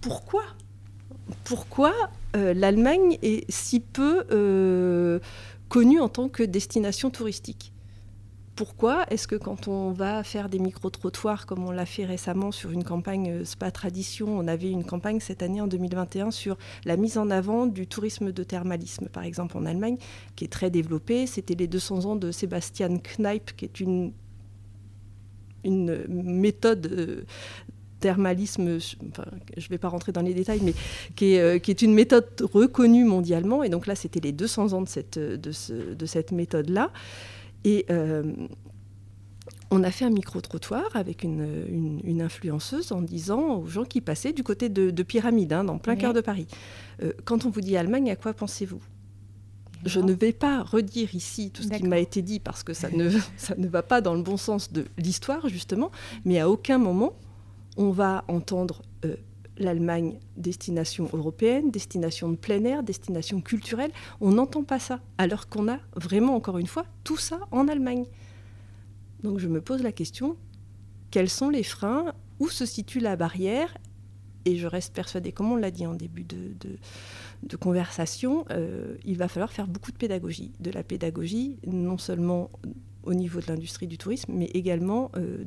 pourquoi? 0.00 0.44
Pourquoi 1.44 1.92
euh, 2.36 2.54
l'Allemagne 2.54 3.18
est 3.22 3.50
si 3.50 3.80
peu 3.80 4.24
euh, 4.30 5.18
connue 5.68 6.00
en 6.00 6.08
tant 6.08 6.28
que 6.28 6.42
destination 6.42 7.10
touristique 7.10 7.72
pourquoi 8.56 9.04
est-ce 9.10 9.28
que 9.28 9.36
quand 9.36 9.68
on 9.68 9.92
va 9.92 10.24
faire 10.24 10.48
des 10.48 10.58
micro-trottoirs, 10.58 11.44
comme 11.44 11.64
on 11.64 11.70
l'a 11.70 11.84
fait 11.84 12.06
récemment 12.06 12.50
sur 12.50 12.70
une 12.70 12.84
campagne 12.84 13.30
euh, 13.30 13.44
Spa 13.44 13.70
Tradition, 13.70 14.26
on 14.28 14.48
avait 14.48 14.70
une 14.70 14.84
campagne 14.84 15.20
cette 15.20 15.42
année 15.42 15.60
en 15.60 15.66
2021 15.66 16.30
sur 16.30 16.56
la 16.86 16.96
mise 16.96 17.18
en 17.18 17.30
avant 17.30 17.66
du 17.66 17.86
tourisme 17.86 18.32
de 18.32 18.42
thermalisme, 18.42 19.08
par 19.08 19.24
exemple 19.24 19.58
en 19.58 19.66
Allemagne, 19.66 19.98
qui 20.34 20.44
est 20.44 20.48
très 20.48 20.70
développé. 20.70 21.26
C'était 21.26 21.54
les 21.54 21.68
200 21.68 22.06
ans 22.06 22.16
de 22.16 22.32
Sebastian 22.32 22.96
Kneipp, 22.96 23.54
qui 23.54 23.66
est 23.66 23.78
une, 23.78 24.12
une 25.62 26.06
méthode 26.08 27.26
thermalisme, 28.00 28.78
je 28.78 28.96
ne 29.00 29.68
vais 29.68 29.78
pas 29.78 29.88
rentrer 29.88 30.12
dans 30.12 30.22
les 30.22 30.34
détails, 30.34 30.60
mais 30.62 30.74
qui 31.14 31.34
est, 31.34 31.40
euh, 31.40 31.58
qui 31.58 31.70
est, 31.70 31.82
une 31.82 31.94
méthode 31.94 32.26
reconnue 32.40 33.04
mondialement. 33.04 33.62
Et 33.62 33.68
donc 33.68 33.86
là, 33.86 33.94
c'était 33.94 34.20
les 34.20 34.32
200 34.32 34.72
ans 34.72 34.82
de 34.82 34.88
cette, 34.88 35.18
de, 35.18 35.36
de 35.94 36.06
cette 36.06 36.32
méthode-là. 36.32 36.90
Et 37.64 37.86
euh, 37.90 38.22
on 39.70 39.82
a 39.82 39.90
fait 39.90 40.04
un 40.04 40.10
micro-trottoir 40.10 40.94
avec 40.94 41.24
une, 41.24 42.00
une, 42.04 42.22
influenceuse 42.22 42.92
en 42.92 43.02
disant 43.02 43.56
aux 43.58 43.66
gens 43.66 43.84
qui 43.84 44.00
passaient 44.00 44.32
du 44.32 44.42
côté 44.42 44.68
de, 44.68 45.02
Pyramide, 45.02 45.52
hein, 45.52 45.64
dans 45.64 45.78
plein 45.78 45.96
cœur 45.96 46.12
de 46.12 46.20
Paris, 46.20 46.46
euh, 47.02 47.12
quand 47.24 47.44
on 47.44 47.50
vous 47.50 47.60
dit 47.60 47.76
Allemagne, 47.76 48.10
à 48.10 48.16
quoi 48.16 48.32
pensez-vous? 48.32 48.80
Je 49.84 50.00
ne 50.00 50.12
vais 50.12 50.32
pas 50.32 50.62
redire 50.62 51.14
ici 51.14 51.50
tout 51.50 51.62
ce 51.62 51.68
qui 51.68 51.84
m'a 51.84 51.98
été 51.98 52.22
dit 52.22 52.40
parce 52.40 52.62
que 52.62 52.72
ça 52.72 52.90
ne, 52.90 53.10
ça 53.36 53.54
ne 53.56 53.68
va 53.68 53.82
pas 53.82 54.00
dans 54.00 54.14
le 54.14 54.22
bon 54.22 54.36
sens 54.36 54.72
de 54.72 54.86
l'histoire, 54.98 55.48
justement, 55.48 55.90
mais 56.24 56.38
à 56.38 56.48
aucun 56.48 56.78
moment 56.78 57.14
on 57.76 57.90
va 57.90 58.24
entendre 58.28 58.82
euh, 59.04 59.16
l'Allemagne 59.58 60.18
destination 60.36 61.08
européenne, 61.12 61.70
destination 61.70 62.28
de 62.28 62.36
plein 62.36 62.64
air, 62.64 62.82
destination 62.82 63.40
culturelle. 63.40 63.90
On 64.20 64.32
n'entend 64.32 64.64
pas 64.64 64.78
ça, 64.78 65.00
alors 65.18 65.48
qu'on 65.48 65.68
a 65.68 65.78
vraiment, 65.94 66.34
encore 66.34 66.58
une 66.58 66.66
fois, 66.66 66.84
tout 67.04 67.16
ça 67.16 67.40
en 67.50 67.68
Allemagne. 67.68 68.04
Donc 69.22 69.38
je 69.38 69.48
me 69.48 69.60
pose 69.60 69.82
la 69.82 69.92
question, 69.92 70.36
quels 71.10 71.30
sont 71.30 71.48
les 71.48 71.62
freins 71.62 72.12
Où 72.38 72.48
se 72.48 72.66
situe 72.66 73.00
la 73.00 73.16
barrière? 73.16 73.76
Et 74.44 74.56
je 74.56 74.66
reste 74.66 74.94
persuadée, 74.94 75.32
comme 75.32 75.50
on 75.50 75.56
l'a 75.56 75.72
dit 75.72 75.86
en 75.86 75.94
début 75.94 76.24
de, 76.24 77.56
conversation, 77.56 78.44
euh, 78.50 78.96
il 79.04 79.16
va 79.16 79.26
falloir 79.26 79.52
faire 79.52 79.66
beaucoup 79.66 79.90
de 79.90 79.96
pédagogie. 79.96 80.52
De 80.60 80.70
la 80.70 80.84
pédagogie, 80.84 81.58
non 81.66 81.98
seulement 81.98 82.50
au 83.02 83.14
niveau 83.14 83.40
de 83.40 83.46
l'industrie 83.48 83.86
du 83.86 83.98
tourisme, 83.98 84.32
mais 84.34 84.46
également 84.46 85.10
euh, 85.16 85.44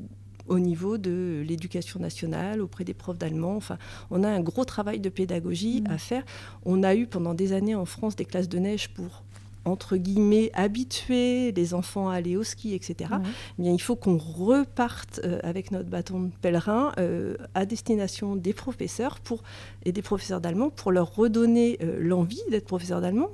au 0.50 0.60
niveau 0.60 0.98
de 0.98 1.44
l'éducation 1.48 2.00
nationale, 2.00 2.62
auprès 2.62 2.84
des 2.84 2.94
profs 2.94 3.18
d'allemand. 3.18 3.56
Enfin, 3.56 3.77
on 4.12 4.24
a 4.24 4.29
un 4.29 4.41
gros 4.41 4.65
travail 4.65 5.00
de 5.00 5.10
pédagogie 5.10 5.82
mm. 5.82 5.91
à 5.91 5.98
faire. 5.98 6.24
On 6.65 6.84
a 6.84 6.96
eu 6.96 7.08
pendant 7.08 7.34
des 7.34 7.53
années 7.53 7.75
en 7.75 7.86
France 7.86 8.15
des 8.15 8.25
classes 8.25 8.50
de 8.50 8.60
neige 8.60 8.89
pour 8.89 9.24
entre 9.65 9.98
guillemets, 9.98 10.51
habituer 10.53 11.51
les 11.51 11.74
enfants 11.74 12.10
à 12.10 12.15
aller 12.15 12.36
au 12.38 12.44
ski, 12.44 12.74
etc., 12.74 13.12
eh 13.58 13.62
bien, 13.62 13.72
il 13.72 13.82
faut 13.82 13.96
qu'on 13.96 14.18
reparte 14.18 15.22
euh, 15.24 15.39
avec 15.44 15.72
notre 15.72 15.89
bâton 15.89 16.22
de 16.22 16.32
pèlerin 16.41 16.91
euh, 16.98 17.36
à 17.53 17.65
destination 17.65 18.36
des 18.36 18.53
professeurs 18.53 19.20
pour, 19.20 19.44
et 19.86 19.91
des 19.91 20.01
professeurs 20.01 20.41
d'allemand 20.41 20.70
pour 20.70 20.91
leur 20.91 21.15
redonner 21.15 21.77
euh, 21.82 21.98
l'envie 22.00 22.41
d'être 22.50 22.65
professeur 22.65 23.01
d'allemand 23.01 23.29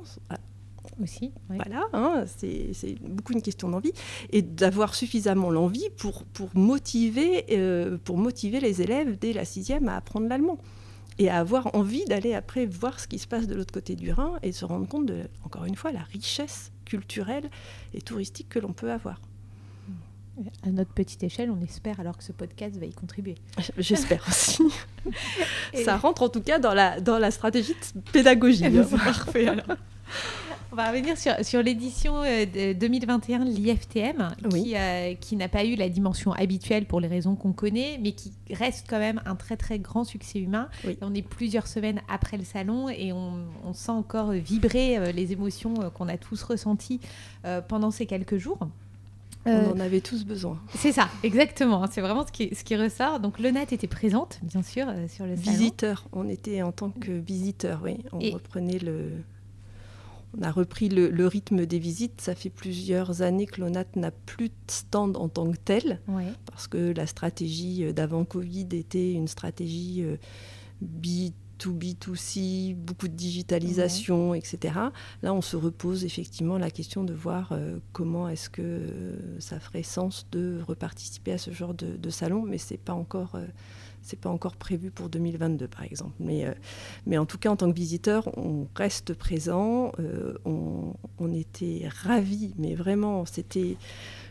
aussi. 1.01 1.31
Voilà, 1.49 1.83
hein, 1.93 2.25
c'est 2.37 2.95
beaucoup 3.01 3.33
une 3.33 3.41
question 3.41 3.69
d'envie 3.69 3.93
et 4.31 4.41
d'avoir 4.41 4.95
suffisamment 4.95 5.49
l'envie 5.49 5.89
pour, 5.97 6.23
pour, 6.25 6.49
motiver, 6.55 7.45
euh, 7.51 7.97
pour 8.03 8.17
motiver 8.17 8.59
les 8.59 8.81
élèves 8.81 9.17
dès 9.19 9.33
la 9.33 9.45
sixième 9.45 9.87
à 9.87 9.97
apprendre 9.97 10.27
l'allemand 10.27 10.57
et 11.17 11.29
à 11.29 11.39
avoir 11.39 11.73
envie 11.75 12.05
d'aller 12.05 12.33
après 12.33 12.65
voir 12.65 12.99
ce 12.99 13.07
qui 13.07 13.19
se 13.19 13.27
passe 13.27 13.47
de 13.47 13.55
l'autre 13.55 13.73
côté 13.73 13.95
du 13.95 14.11
Rhin 14.11 14.33
et 14.43 14.51
se 14.51 14.65
rendre 14.65 14.87
compte 14.87 15.05
de, 15.05 15.23
encore 15.43 15.65
une 15.65 15.75
fois, 15.75 15.91
la 15.91 16.03
richesse 16.03 16.71
culturelle 16.85 17.49
et 17.93 18.01
touristique 18.01 18.49
que 18.49 18.59
l'on 18.59 18.73
peut 18.73 18.91
avoir. 18.91 19.19
À 20.63 20.69
notre 20.69 20.91
petite 20.91 21.23
échelle, 21.23 21.49
on 21.49 21.61
espère 21.63 22.01
alors 22.01 22.17
que 22.17 22.23
ce 22.23 22.33
podcast 22.33 22.75
va 22.75 22.85
y 22.85 22.93
contribuer. 22.93 23.35
J'espère 23.77 24.25
aussi. 24.27 24.63
Ça 25.73 25.95
rentre 25.95 26.23
en 26.23 26.29
tout 26.29 26.41
cas 26.41 26.59
dans 26.59 26.73
la, 26.73 26.99
dans 26.99 27.19
la 27.19 27.31
stratégie. 27.31 27.75
Hein. 28.65 28.97
parfait 29.05 29.47
alors. 29.47 29.77
On 30.75 30.83
va 30.83 30.89
revenir 30.89 31.17
sur, 31.17 31.33
sur 31.41 31.63
l'édition 31.63 32.23
2021 32.23 33.39
euh, 33.39 33.45
de 33.45 33.49
l'IFTM, 33.49 34.27
euh, 34.43 35.13
qui, 35.21 35.37
n'a 35.37 35.47
pas 35.47 35.63
eu 35.63 35.75
la 35.75 35.87
dimension 35.87 36.33
habituelle 36.33 36.85
pour 36.85 36.99
les 36.99 37.07
raisons 37.07 37.35
qu'on 37.35 37.53
connaît, 37.53 37.97
mais 38.03 38.11
qui 38.11 38.33
reste 38.51 38.85
quand 38.89 38.99
même 38.99 39.21
un 39.25 39.37
très 39.37 39.55
très 39.55 39.79
grand 39.79 40.03
succès 40.03 40.39
humain. 40.39 40.67
On 40.99 41.13
est 41.13 41.21
plusieurs 41.21 41.67
semaines 41.67 42.01
après 42.09 42.35
le 42.35 42.43
salon 42.43 42.89
et 42.89 43.13
on, 43.13 43.45
sent 43.71 43.91
encore 43.91 44.31
vibrer 44.31 44.97
euh, 44.97 45.13
les 45.13 45.31
émotions 45.31 45.75
qu'on 45.93 46.09
a 46.09 46.17
tous 46.17 46.43
ressenties 46.43 46.99
pendant 47.69 47.89
ces 47.89 48.05
quelques 48.05 48.37
jours. 48.37 48.59
On 49.45 49.71
en 49.71 49.79
avait 49.79 50.01
tous 50.01 50.25
besoin. 50.25 50.59
C'est 50.75 50.91
ça, 50.91 51.07
exactement. 51.23 51.85
C'est 51.89 52.01
vraiment 52.01 52.25
ce 52.27 52.33
qui, 52.33 52.53
ce 52.53 52.65
qui 52.65 52.75
ressort. 52.75 53.21
Donc, 53.21 53.39
Lonat 53.39 53.63
était 53.71 53.87
présente, 53.87 54.39
bien 54.43 54.61
sûr, 54.61 54.87
sur 55.07 55.25
le 55.25 55.37
salon. 55.37 55.57
Visiteur. 55.57 56.03
On 56.11 56.27
était 56.27 56.63
en 56.63 56.73
tant 56.73 56.89
que 56.89 57.13
visiteur, 57.13 57.79
oui. 57.81 57.99
On 58.11 58.19
reprenait 58.19 58.79
le, 58.79 59.11
on 60.37 60.43
a 60.43 60.51
repris 60.51 60.89
le, 60.89 61.27
rythme 61.27 61.65
des 61.65 61.79
visites. 61.79 62.21
Ça 62.21 62.35
fait 62.35 62.49
plusieurs 62.49 63.21
années 63.21 63.45
que 63.45 63.61
l'ONAT 63.61 63.85
n'a 63.95 64.11
plus 64.11 64.49
de 64.49 64.53
stand 64.67 65.17
en 65.17 65.29
tant 65.29 65.49
que 65.51 65.57
tel, 65.57 66.01
parce 66.45 66.67
que 66.67 66.93
la 66.95 67.07
stratégie 67.07 67.85
euh, 67.85 67.93
d'avant 67.93 68.25
Covid 68.25 68.67
était 68.71 69.11
une 69.11 69.27
stratégie 69.27 70.03
euh, 70.03 70.17
B2B2C, 70.83 72.75
beaucoup 72.75 73.07
de 73.07 73.13
digitalisation, 73.13 74.33
etc. 74.33 74.75
Là, 75.23 75.33
on 75.33 75.41
se 75.41 75.55
repose 75.55 76.03
effectivement 76.05 76.57
la 76.57 76.69
question 76.69 77.03
de 77.03 77.13
voir 77.13 77.49
euh, 77.51 77.79
comment 77.93 78.27
est-ce 78.27 78.49
que 78.49 78.81
ça 79.39 79.59
ferait 79.59 79.83
sens 79.83 80.27
de 80.31 80.59
reparticiper 80.67 81.33
à 81.33 81.37
ce 81.37 81.51
genre 81.51 81.73
de, 81.73 82.09
salon, 82.09 82.43
mais 82.43 82.57
c'est 82.57 82.77
pas 82.77 82.93
encore 82.93 83.37
c'est 84.05 84.19
pas 84.19 84.29
encore 84.29 84.55
prévu 84.55 84.91
pour 84.91 85.09
2022, 85.09 85.67
par 85.67 85.83
exemple. 85.83 86.13
Mais, 86.19 86.45
euh, 86.45 86.53
mais 87.07 87.17
en 87.17 87.25
tout 87.25 87.39
cas, 87.39 87.49
en 87.49 87.55
tant 87.55 87.71
que 87.71 87.75
visiteur, 87.75 88.29
on 88.37 88.67
reste 88.75 89.15
présent. 89.15 89.91
Euh, 89.99 90.37
on, 90.45 90.93
était 91.33 91.89
ravis, 92.03 92.53
mais 92.57 92.75
vraiment, 92.75 93.25
c'était. 93.25 93.77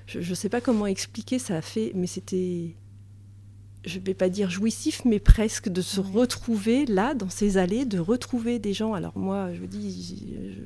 Je 0.06 0.18
ne 0.18 0.34
sais 0.34 0.48
pas 0.48 0.60
comment 0.60 0.86
expliquer, 0.86 1.40
ça 1.40 1.56
a 1.56 1.60
fait. 1.60 1.90
Mais 1.94 2.06
c'était. 2.06 2.76
Je 3.84 3.98
ne 3.98 4.04
vais 4.04 4.14
pas 4.14 4.28
dire 4.28 4.48
jouissif, 4.48 5.04
mais 5.04 5.18
presque 5.18 5.68
de 5.68 5.82
se 5.82 6.00
retrouver 6.00 6.86
là, 6.86 7.12
dans 7.14 7.28
ces 7.28 7.58
allées, 7.58 7.84
de 7.84 7.98
retrouver 7.98 8.60
des 8.60 8.72
gens. 8.72 8.94
Alors, 8.94 9.18
moi, 9.18 9.52
je 9.52 9.58
vous 9.58 9.66
dis. 9.66 10.36
Je 10.52 10.60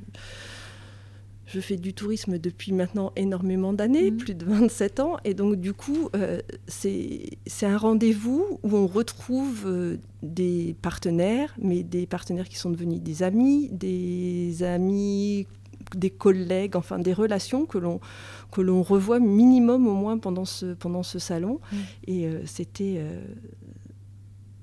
fais 1.61 1.77
du 1.77 1.95
tourisme 1.95 2.39
depuis 2.39 2.73
maintenant 2.73 3.13
énormément 3.17 3.73
d'années, 3.73 4.11
mmh. 4.11 4.17
plus 4.17 4.35
de 4.35 4.45
27 4.45 5.01
ans, 5.01 5.17
et 5.25 5.35
donc 5.35 5.57
du 5.57 5.73
coup, 5.73 6.11
euh, 6.15 6.41
c'est 6.67 7.39
un 7.63 7.79
rendez-vous 7.79 8.59
où 8.63 8.77
on 8.77 8.87
retrouve 8.87 9.65
euh, 9.67 9.97
des 10.23 10.77
partenaires, 10.83 11.55
mais 11.61 11.83
des 11.83 12.07
partenaires 12.07 12.49
qui 12.49 12.57
sont 12.57 12.71
devenus 12.71 13.01
des 13.01 13.23
amis, 13.23 13.69
des 13.71 14.63
amis, 14.63 15.47
des 15.95 16.11
collègues, 16.11 16.77
enfin 16.77 16.99
des 16.99 17.15
relations 17.15 17.65
que 17.65 17.79
l'on 17.79 18.01
que 18.51 18.61
l'on 18.61 18.83
revoit 18.83 19.21
minimum 19.21 19.87
au 19.87 19.95
moins 19.95 20.19
pendant 20.19 20.45
ce, 20.45 20.75
pendant 20.75 21.03
ce 21.03 21.19
salon. 21.19 21.61
Mmh. 21.73 21.77
Et 22.09 22.27
euh, 22.27 22.43
c'était 22.45 23.03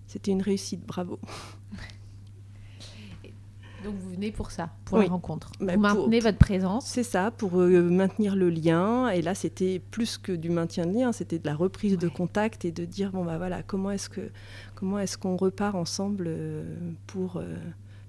c'était 0.08 0.32
une 0.32 0.42
réussite, 0.42 0.86
bravo. 0.86 1.20
Donc 3.86 3.96
vous 4.00 4.10
venez 4.10 4.32
pour 4.32 4.50
ça, 4.50 4.72
pour 4.86 4.98
la 4.98 5.06
rencontre. 5.06 5.52
Bah, 5.60 5.76
vous 5.76 5.80
maintenez 5.80 6.20
votre 6.20 6.40
présence. 6.40 6.88
C'est 6.88 7.04
ça, 7.04 7.30
pour 7.30 7.60
euh, 7.60 7.82
maintenir 7.84 8.36
le 8.36 8.50
lien. 8.50 9.10
Et 9.10 9.22
là, 9.22 9.36
c'était 9.36 9.80
plus 9.80 10.18
que 10.18 10.32
du 10.32 10.50
maintien 10.50 10.88
de 10.88 10.94
lien, 10.94 11.12
c'était 11.12 11.38
de 11.38 11.46
la 11.46 11.56
reprise 11.56 11.98
de 11.98 12.08
contact 12.08 12.66
et 12.66 12.72
de 12.72 12.84
dire 12.84 13.12
bon 13.12 13.24
bah 13.24 13.38
voilà, 13.38 13.62
comment 13.62 13.92
est-ce 13.92 14.10
que 14.10 14.32
comment 14.74 14.98
est-ce 14.98 15.20
qu'on 15.20 15.38
repart 15.38 15.76
ensemble 15.76 16.26
euh, 16.28 16.64
pour 17.06 17.38
euh, 17.38 17.56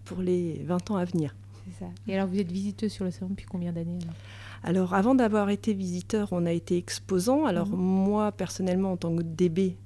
pour 0.07 0.23
les 0.23 0.63
20 0.65 0.91
ans 0.93 0.97
à 0.97 1.05
venir? 1.05 1.37
C'est 1.67 1.85
ça. 1.85 1.91
Et 2.09 2.15
alors 2.17 2.27
vous 2.27 2.39
êtes 2.39 2.51
visiteuse 2.51 2.93
sur 2.93 3.05
le 3.05 3.11
salon 3.11 3.31
depuis 3.31 3.47
combien 3.47 3.73
d'années 3.73 3.99
alors? 4.63 4.95
Avant 4.95 5.15
d'avoir 5.15 5.51
été 5.51 5.75
visiteur, 5.75 6.29
on 6.33 6.47
a 6.47 6.53
été 6.53 6.77
exposant. 6.77 7.45
Alors 7.45 7.69
mhm. 7.69 7.77
moi 7.77 8.33
personnellement 8.33 8.93
en 8.93 8.97
tant 8.97 9.15
que 9.15 9.23
DB, 9.23 9.77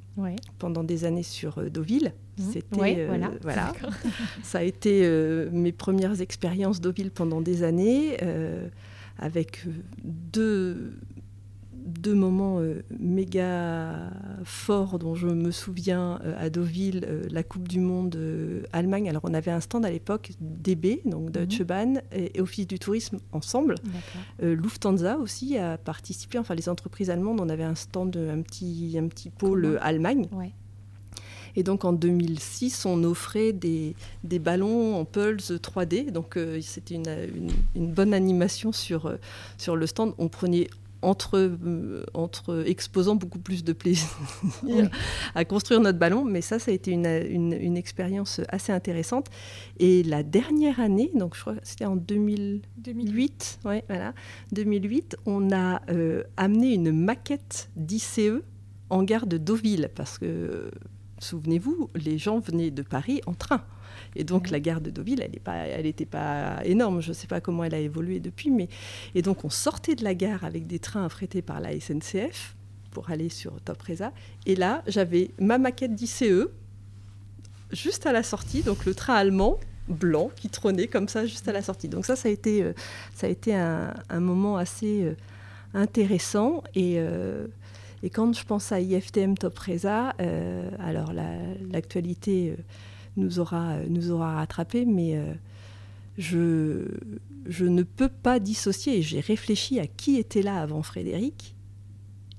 pendant 0.59 0.85
des 0.85 1.05
années 1.05 1.23
sur 1.23 1.59
euh, 1.59 1.71
Deauville. 1.71 2.13
Mmh. 2.39 2.43
C'était 2.53 2.97
euh, 2.99 3.29
voilà. 3.43 3.73
Ça 4.43 4.59
a 4.59 4.63
été 4.63 5.03
euh, 5.05 5.49
mes 5.53 5.73
premières 5.73 6.21
expériences 6.21 6.81
Deauville 6.81 7.11
pendant 7.11 7.41
des 7.41 7.63
années, 7.63 8.17
avec 9.19 9.65
deux 10.05 10.93
deux 11.91 12.15
moments 12.15 12.61
euh, 12.61 12.83
méga 12.99 14.11
forts 14.45 14.99
dont 14.99 15.15
je 15.15 15.27
me 15.27 15.51
souviens 15.51 16.21
euh, 16.25 16.35
à 16.39 16.51
Deauville, 16.51 17.05
euh, 17.07 17.27
la 17.31 17.43
Coupe 17.43 17.69
du 17.69 17.81
Monde 17.81 18.19
Allemagne. 18.73 19.09
Alors 19.09 19.23
on 19.25 19.35
avait 19.35 19.51
un 19.51 19.61
stand 19.61 19.85
à 19.85 19.91
l'époque 19.91 20.33
DB, 20.41 21.03
donc 21.05 21.31
Deutsche 21.31 21.61
mhm. 21.61 21.67
Bahn 21.67 22.03
et, 22.13 22.41
Office 22.41 22.67
du 22.67 22.79
tourisme 22.79 23.19
ensemble. 23.33 23.75
Lufthansa 24.41 25.19
aussi 25.19 25.59
a 25.59 25.77
participé, 25.77 26.39
enfin 26.39 26.55
les 26.55 26.69
entreprises 26.69 27.11
allemandes, 27.11 27.41
on 27.41 27.49
avait 27.49 27.65
un 27.65 27.75
stand, 27.75 28.17
un 28.17 28.41
petit, 28.43 28.97
un 28.99 29.09
petit 29.09 29.31
pôle 29.31 29.79
Allemagne. 29.83 30.29
Et 31.57 31.65
donc 31.65 31.85
en 31.85 31.93
2006, 31.93 32.87
on 32.87 33.03
offrait 33.03 33.53
des, 33.53 33.97
des 34.23 34.39
ballons 34.39 34.97
en 34.97 35.05
Pulse 35.05 35.51
3D. 35.51 36.13
Donc 36.13 36.39
c'était 36.63 36.95
une, 36.95 37.51
une, 37.75 37.93
bonne 37.93 38.15
animation 38.15 38.73
sur, 38.73 39.13
sur 39.59 39.77
le 39.77 39.87
stand. 39.87 40.15
On 40.19 40.29
prenait 40.29 40.69
entre, 41.03 41.39
euh, 41.39 42.05
entre 42.15 42.65
exposant 42.67 43.17
beaucoup 43.17 43.39
plus 43.39 43.65
de 43.65 43.73
plaisir 43.73 44.09
à 45.35 45.45
construire 45.45 45.81
notre 45.81 45.99
ballon. 45.99 46.25
Mais 46.25 46.41
ça, 46.41 46.59
ça 46.59 46.71
a 46.71 46.75
été 46.75 46.91
une, 46.91 47.07
une, 47.07 47.77
expérience 47.77 48.41
assez 48.49 48.73
intéressante. 48.73 49.27
Et 49.79 50.03
la 50.03 50.23
dernière 50.23 50.81
année, 50.81 51.11
donc 51.15 51.35
je 51.37 51.41
crois 51.41 51.55
que 51.55 51.61
c'était 51.63 51.87
en 51.87 51.97
2008, 51.97 53.61
Ouais, 53.65 53.85
voilà, 53.89 54.15
2008, 54.53 55.17
on 55.27 55.51
a 55.53 55.83
euh, 55.91 56.25
amené 56.37 56.75
une 56.75 56.93
maquette 56.93 57.71
d'ICE 57.77 58.21
en 58.91 59.03
gare 59.03 59.27
de 59.27 59.39
Deauville. 59.39 59.91
Parce 59.95 60.19
que, 60.19 60.71
souvenez-vous, 61.19 61.91
les 61.95 62.19
gens 62.19 62.41
venaient 62.41 62.71
de 62.71 62.83
Paris 62.83 63.21
en 63.27 63.35
train. 63.35 63.63
Et 64.17 64.25
donc 64.25 64.51
la 64.51 64.61
gare 64.61 64.81
de 64.81 64.91
Deauville, 64.91 65.23
elle 65.23 65.83
n'était 65.83 66.07
pas, 66.07 66.65
énorme. 66.65 67.01
Je 67.01 67.11
ne 67.11 67.15
sais 67.15 67.27
pas 67.27 67.41
comment 67.41 67.65
elle 67.65 67.75
a 67.75 67.79
évolué 67.79 68.21
depuis. 68.21 68.51
Mais... 68.51 68.69
Et 69.15 69.23
donc 69.23 69.45
on 69.45 69.51
sortait 69.51 69.95
de 69.95 70.05
la 70.05 70.15
gare 70.15 70.45
avec 70.45 70.67
des 70.67 70.79
trains 70.79 71.05
affrétés 71.05 71.43
par 71.43 71.61
la 71.61 71.79
SNCF 71.79 72.57
pour 72.91 73.11
aller 73.11 73.29
sur 73.29 73.61
Top 73.61 73.81
Reza. 73.83 74.13
Et 74.47 74.57
là, 74.57 74.83
j'avais 74.87 75.31
ma 75.39 75.59
maquette 75.59 75.95
d'ICE 75.95 76.49
juste 77.73 78.07
à 78.07 78.13
la 78.13 78.23
sortie, 78.23 78.63
donc 78.63 78.85
le 78.85 78.95
train 78.95 79.15
allemand 79.15 79.59
blanc 79.89 80.31
qui 80.37 80.49
trônait 80.49 80.87
comme 80.87 81.09
ça 81.09 81.27
juste 81.27 81.49
à 81.49 81.53
la 81.53 81.63
sortie. 81.63 81.89
Donc 81.89 82.07
ça, 82.07 82.17
ça 82.17 82.29
a 82.29 82.33
été, 82.33 82.63
euh, 82.63 82.73
ça 83.15 83.27
a 83.27 83.31
été 83.31 83.55
un, 83.55 83.93
moment 84.21 84.57
assez 84.57 85.05
euh, 85.05 85.15
intéressant. 85.75 86.63
Et, 86.75 86.95
euh, 86.99 87.47
et, 88.03 88.11
quand 88.11 88.33
je 88.35 88.45
pense 88.45 88.73
à 88.73 88.81
IFTM 88.81 89.37
Top 89.37 89.59
Reza, 89.59 90.15
alors 90.79 91.13
l'actualité 91.71 92.57
nous 93.17 93.39
aura, 93.39 93.79
nous 93.89 94.11
aura 94.11 94.37
rattrapé, 94.37 94.85
mais 94.85 95.17
euh, 95.17 95.33
je, 96.19 96.87
je 97.47 97.65
ne 97.67 97.83
peux 97.83 98.09
pas 98.09 98.39
dissocier. 98.39 99.03
J'ai 99.03 99.21
réfléchi 99.21 99.81
à 99.81 99.87
qui 99.87 100.17
était 100.17 100.43
là 100.43 100.61
avant 100.61 100.83
Frédéric, 100.83 101.57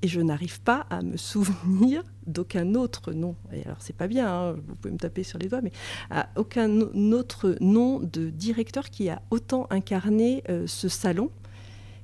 et 0.02 0.08
je 0.08 0.20
n'arrive 0.20 0.62
pas 0.62 0.88
à 0.90 1.02
me 1.02 1.18
souvenir 1.18 2.04
d'aucun 2.26 2.76
autre 2.76 3.14
nom. 3.14 3.36
Et 3.54 3.64
alors 3.66 3.78
c'est 3.80 3.96
pas 3.96 4.08
bien, 4.08 4.28
hein, 4.28 4.54
vous 4.54 4.76
pouvez 4.76 4.94
me 4.94 5.00
taper 5.00 5.24
sur 5.24 5.38
les 5.38 5.48
doigts, 5.48 5.62
mais 5.62 5.72
à 6.10 6.30
aucun 6.36 6.82
autre 7.12 7.56
nom 7.60 8.00
de 8.00 8.30
directeur 8.30 8.90
qui 8.90 9.10
a 9.10 9.22
autant 9.30 9.68
incarné 9.70 10.44
euh, 10.50 10.66
ce 10.68 10.90
salon. 10.90 11.30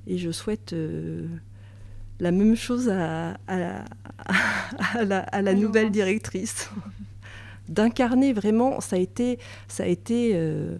Et 0.06 0.16
je 0.16 0.30
souhaite 0.30 0.72
euh, 0.72 1.26
la 2.20 2.30
même 2.30 2.56
chose 2.56 2.88
à, 2.88 3.36
à 3.46 5.42
la 5.42 5.54
nouvelle 5.54 5.90
directrice 5.90 6.70
d'incarner 7.68 8.32
vraiment, 8.32 8.80
ça 8.80 8.96
a 8.96 8.98
été, 8.98 9.38
ça 9.68 9.84
a 9.84 9.86
été 9.86 10.32
euh, 10.34 10.76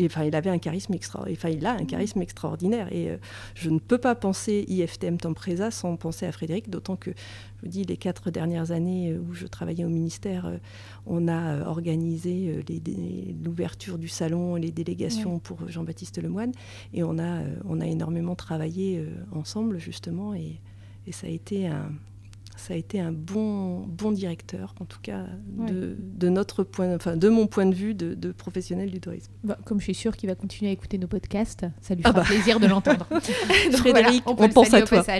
enfin, 0.00 0.24
il 0.24 0.34
avait 0.34 0.50
un 0.50 0.58
charisme 0.58 0.94
extra, 0.94 1.24
enfin, 1.30 1.48
il 1.48 1.64
a 1.66 1.72
un 1.72 1.84
charisme 1.84 2.20
extraordinaire. 2.22 2.92
Et 2.92 3.10
euh, 3.10 3.16
je 3.54 3.70
ne 3.70 3.78
peux 3.78 3.98
pas 3.98 4.14
penser 4.14 4.64
IFTM 4.68 5.18
Tempresa 5.18 5.70
sans 5.70 5.96
penser 5.96 6.26
à 6.26 6.32
Frédéric, 6.32 6.70
d'autant 6.70 6.96
que, 6.96 7.10
je 7.10 7.62
vous 7.62 7.68
dis, 7.68 7.84
les 7.84 7.96
quatre 7.96 8.30
dernières 8.30 8.72
années 8.72 9.12
euh, 9.12 9.18
où 9.18 9.34
je 9.34 9.46
travaillais 9.46 9.84
au 9.84 9.88
ministère, 9.88 10.50
on 11.06 11.28
a 11.28 11.66
organisé 11.66 12.64
l'ouverture 13.42 13.98
du 13.98 14.08
salon, 14.08 14.56
les 14.56 14.70
délégations 14.70 15.38
pour 15.38 15.68
Jean-Baptiste 15.68 16.22
Lemoine, 16.22 16.52
et 16.92 17.02
on 17.02 17.18
a, 17.18 17.42
on 17.64 17.80
a 17.80 17.86
énormément 17.86 18.34
travaillé 18.34 19.04
ensemble, 19.32 19.78
justement, 19.78 20.34
et 20.34 20.60
ça 21.12 21.26
a 21.26 21.30
été 21.30 21.66
un 21.66 21.90
ça 22.56 22.74
a 22.74 22.76
été 22.76 23.00
un 23.00 23.12
bon, 23.12 23.80
bon 23.80 24.12
directeur, 24.12 24.74
en 24.80 24.84
tout 24.84 25.00
cas 25.02 25.26
de, 25.48 26.28
notre 26.28 26.62
point, 26.62 26.94
enfin 26.94 27.16
de 27.16 27.28
mon 27.28 27.46
point 27.46 27.66
de 27.66 27.74
vue 27.74 27.94
de, 27.94 28.32
professionnel 28.32 28.90
du 28.90 29.00
tourisme. 29.00 29.32
Bah, 29.42 29.58
comme 29.64 29.80
je 29.80 29.84
suis 29.84 29.94
sûre 29.94 30.16
qu'il 30.16 30.28
va 30.28 30.34
continuer 30.34 30.70
à 30.70 30.72
écouter 30.72 30.98
nos 30.98 31.08
podcasts, 31.08 31.66
ça 31.80 31.94
lui 31.94 32.02
ah 32.04 32.10
fera 32.10 32.20
bah. 32.20 32.26
plaisir 32.26 32.60
de 32.60 32.66
l'entendre. 32.66 33.06
Frédéric, 33.72 34.22
on, 34.26 34.36
pense 34.48 34.72
à 34.72 34.82
toi. 34.82 35.04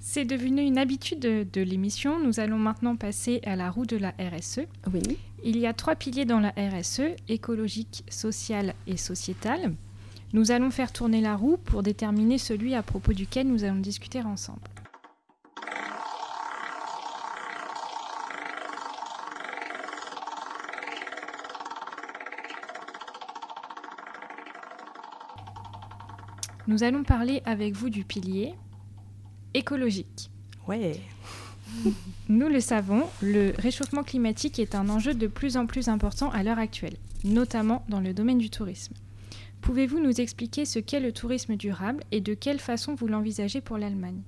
C'est 0.00 0.24
devenu 0.24 0.62
une 0.62 0.78
habitude 0.78 1.20
de, 1.20 1.46
de 1.50 1.62
l'émission. 1.62 2.18
Nous 2.18 2.38
allons 2.40 2.58
maintenant 2.58 2.96
passer 2.96 3.40
à 3.46 3.56
la 3.56 3.70
roue 3.70 3.86
de 3.86 3.96
la 3.96 4.10
RSE. 4.10 4.60
Oui. 4.92 5.00
Il 5.42 5.58
y 5.58 5.66
a 5.66 5.72
trois 5.72 5.96
piliers 5.96 6.26
dans 6.26 6.40
la 6.40 6.50
RSE 6.50 7.16
écologique, 7.28 8.04
sociale 8.10 8.74
et 8.86 8.96
sociétale. 8.96 9.74
Nous 10.34 10.50
allons 10.50 10.70
faire 10.70 10.92
tourner 10.92 11.20
la 11.20 11.36
roue 11.36 11.58
pour 11.58 11.82
déterminer 11.82 12.38
celui 12.38 12.74
à 12.74 12.82
propos 12.82 13.12
duquel 13.12 13.46
nous 13.46 13.64
allons 13.64 13.80
discuter 13.80 14.22
ensemble. 14.22 14.60
Nous 26.66 26.82
allons 26.82 27.02
parler 27.02 27.42
avec 27.44 27.74
vous 27.74 27.90
du 27.90 28.04
pilier 28.04 28.54
écologique. 29.52 30.30
Ouais. 30.66 30.98
Nous 32.30 32.48
le 32.48 32.60
savons, 32.60 33.04
le 33.20 33.52
réchauffement 33.58 34.02
climatique 34.02 34.58
est 34.58 34.74
un 34.74 34.88
enjeu 34.88 35.12
de 35.12 35.26
plus 35.26 35.58
en 35.58 35.66
plus 35.66 35.88
important 35.88 36.30
à 36.30 36.42
l'heure 36.42 36.58
actuelle, 36.58 36.96
notamment 37.24 37.84
dans 37.88 38.00
le 38.00 38.14
domaine 38.14 38.38
du 38.38 38.48
tourisme. 38.48 38.94
Pouvez-vous 39.62 40.00
nous 40.00 40.20
expliquer 40.20 40.64
ce 40.64 40.80
qu'est 40.80 40.98
le 40.98 41.12
tourisme 41.12 41.56
durable 41.56 42.02
et 42.10 42.20
de 42.20 42.34
quelle 42.34 42.58
façon 42.58 42.96
vous 42.96 43.06
l'envisagez 43.06 43.60
pour 43.60 43.78
l'Allemagne? 43.78 44.20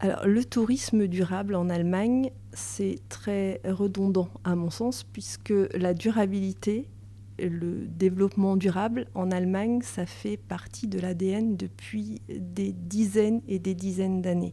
Alors, 0.00 0.26
le 0.26 0.44
tourisme 0.44 1.06
durable 1.06 1.54
en 1.54 1.70
Allemagne, 1.70 2.30
c'est 2.52 2.98
très 3.08 3.62
redondant 3.64 4.28
à 4.44 4.54
mon 4.54 4.68
sens, 4.68 5.02
puisque 5.02 5.54
la 5.74 5.94
durabilité, 5.94 6.88
le 7.38 7.86
développement 7.86 8.58
durable 8.58 9.06
en 9.14 9.30
Allemagne, 9.30 9.80
ça 9.82 10.04
fait 10.04 10.36
partie 10.36 10.88
de 10.88 11.00
l'ADN 11.00 11.56
depuis 11.56 12.20
des 12.28 12.72
dizaines 12.72 13.40
et 13.48 13.58
des 13.58 13.74
dizaines 13.74 14.20
d'années. 14.20 14.52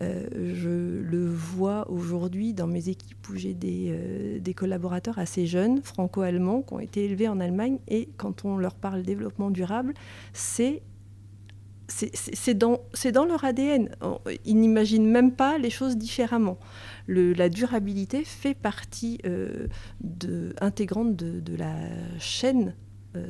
Euh, 0.00 0.26
je 0.54 1.02
le 1.02 1.26
vois 1.26 1.90
aujourd'hui 1.90 2.54
dans 2.54 2.66
mes 2.66 2.88
équipes 2.88 3.28
où 3.28 3.36
j'ai 3.36 3.52
des, 3.52 3.90
euh, 3.90 4.38
des, 4.38 4.54
collaborateurs 4.54 5.18
assez 5.18 5.46
jeunes, 5.46 5.82
franco-allemands, 5.82 6.62
qui 6.62 6.74
ont 6.74 6.80
été 6.80 7.04
élevés 7.04 7.28
en 7.28 7.40
Allemagne. 7.40 7.78
Et 7.88 8.08
quand 8.16 8.44
on 8.44 8.56
leur 8.56 8.74
parle 8.74 9.02
développement 9.02 9.50
durable, 9.50 9.94
c'est 10.32 10.82
c'est 11.88 12.54
dans, 12.54 12.80
dans, 13.12 13.24
leur 13.26 13.44
ADN. 13.44 13.90
Ils 14.46 14.56
n'imaginent 14.56 15.10
même 15.10 15.32
pas 15.32 15.58
les 15.58 15.68
choses 15.68 15.98
différemment. 15.98 16.58
La 17.06 17.50
durabilité 17.50 18.24
fait 18.24 18.54
partie 18.54 19.18
euh, 19.26 19.66
de, 20.00 20.54
intégrante 20.62 21.14
de, 21.16 21.56
la 21.56 21.74
chaîne 22.18 22.74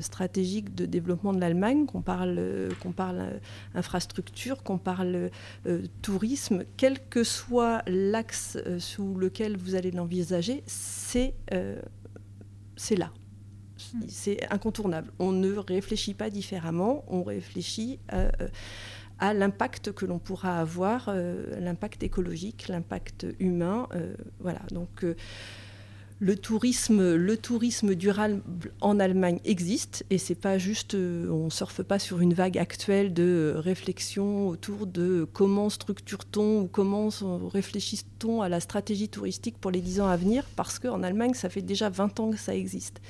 stratégique 0.01 0.75
de 0.75 0.87
développement 0.87 1.33
de 1.33 1.41
l'Allemagne, 1.41 1.87
qu'on 1.87 2.03
parle, 2.03 2.37
euh, 2.39 2.71
qu'on 2.81 2.93
parle 2.93 3.19
euh, 3.19 3.39
infrastructure, 3.75 4.63
qu'on 4.63 4.79
parle 4.79 5.31
tourisme, 6.03 6.65
quel 6.77 6.99
que 7.09 7.25
soit 7.25 7.83
l'axe 7.87 8.59
sous 8.79 9.15
lequel 9.17 9.57
vous 9.57 9.75
allez 9.75 9.91
l'envisager, 9.91 10.63
c'est 10.67 11.35
c'est 12.77 12.97
là. 12.97 13.13
Hmm. 13.95 14.01
C'est 14.09 14.53
incontournable. 14.53 15.13
On 15.19 15.33
ne 15.33 15.53
réfléchit 15.53 16.15
pas 16.15 16.31
différemment, 16.31 17.05
on 17.09 17.23
réfléchit 17.23 17.99
à 19.19 19.35
l'impact 19.35 19.93
que 19.93 20.07
l'on 20.07 20.19
pourra 20.19 20.59
avoir, 20.59 21.15
l'impact 21.59 22.03
écologique, 22.03 22.69
l'impact 22.69 23.27
humain. 23.39 23.89
voilà. 24.41 24.61
Donc 24.71 25.05
le 26.23 26.37
tourisme, 26.37 27.17
le 27.17 27.37
tourisme 27.37 27.97
durable 27.97 28.43
en 28.81 29.01
Allemagne 29.01 29.41
existe 29.45 30.07
et 30.09 30.19
c'est 30.19 30.37
pas 30.37 30.57
juste, 30.57 30.95
euh, 30.95 31.29
on 31.29 31.51
surfe 31.51 31.83
pas 31.83 31.99
sur 31.99 32.21
une 32.21 32.33
vague 32.33 32.59
actuelle 32.59 33.13
de 33.13 33.55
réflexion 33.57 34.47
autour 34.47 34.87
de 34.87 35.27
comment 35.33 35.69
structure-t-on 35.69 36.61
ou 36.61 36.69
comment 36.69 37.09
réfléchit-on 37.53 38.41
à 38.41 38.49
la 38.49 38.61
stratégie 38.61 39.09
touristique 39.09 39.59
pour 39.59 39.73
les 39.73 39.81
dix 39.81 40.01
ans 40.01 40.07
à 40.07 40.17
venir 40.17 40.45
parce 40.55 40.79
qu'en 40.79 41.03
Allemagne, 41.03 41.35
ça 41.35 41.49
fait 41.49 41.61
déjà 41.61 41.91
20 41.91 42.21
ans 42.21 42.31
que 42.31 42.39
ça 42.39 42.55
existe. 42.55 43.01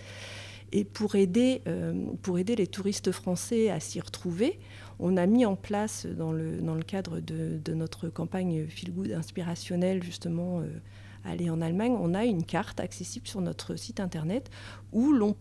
Et 0.72 0.84
pour 0.84 1.14
aider, 1.14 1.60
euh, 1.66 1.92
pour 2.22 2.38
aider 2.38 2.56
les 2.56 2.66
touristes 2.66 3.12
français 3.12 3.68
à 3.68 3.78
s'y 3.78 4.00
retrouver, 4.00 4.58
on 5.00 5.18
a 5.18 5.26
mis 5.26 5.44
en 5.44 5.54
place 5.54 6.06
dans 6.06 6.32
le, 6.32 6.62
dans 6.62 6.74
le 6.74 6.82
cadre 6.82 7.20
de, 7.20 7.74
notre 7.74 8.08
campagne 8.08 8.66
Feel 8.68 8.90
Good 8.94 9.12
inspirationnelle 9.12 10.02
justement 10.02 10.60
euh, 10.60 10.64
aller 11.24 11.50
en 11.50 11.60
Allemagne, 11.60 11.96
on 11.98 12.14
a 12.14 12.24
une 12.24 12.44
carte 12.44 12.80
accessible 12.80 13.26
sur 13.26 13.40
notre 13.40 13.76
site 13.76 14.00
internet 14.00 14.50
où 14.92 15.12
l'on 15.12 15.36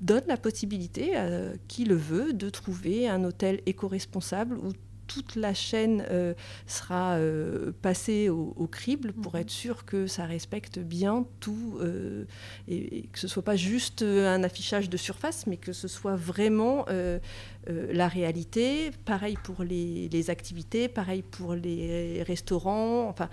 donne 0.00 0.24
la 0.26 0.36
possibilité 0.36 1.16
à 1.16 1.52
qui 1.68 1.84
le 1.84 1.94
veut 1.94 2.32
de 2.32 2.50
trouver 2.50 3.08
un 3.08 3.24
hôtel 3.24 3.60
éco-responsable 3.66 4.58
où 4.58 4.72
toute 5.06 5.36
la 5.36 5.54
chaîne 5.54 6.04
euh, 6.10 6.34
sera 6.66 7.14
euh, 7.14 7.72
passée 7.82 8.28
au, 8.28 8.68
crible 8.70 9.12
pour 9.12 9.34
mhm. 9.34 9.42
être 9.42 9.50
sûr 9.50 9.84
que 9.84 10.06
ça 10.06 10.24
respecte 10.24 10.78
bien 10.78 11.26
tout 11.40 11.78
euh, 11.80 12.24
et, 12.68 13.08
que 13.12 13.18
ce 13.18 13.28
soit 13.28 13.44
pas 13.44 13.56
juste 13.56 14.02
un 14.02 14.42
affichage 14.42 14.88
de 14.90 14.96
surface, 14.96 15.46
mais 15.46 15.56
que 15.56 15.72
ce 15.72 15.88
soit 15.88 16.16
vraiment 16.16 16.86
la 17.66 18.08
réalité. 18.08 18.90
Pareil 19.04 19.38
pour 19.42 19.62
les, 19.62 20.08
les, 20.08 20.30
activités, 20.30 20.88
pareil 20.88 21.22
pour 21.22 21.54
les 21.54 22.22
restaurants. 22.22 23.08
Enfin, 23.08 23.28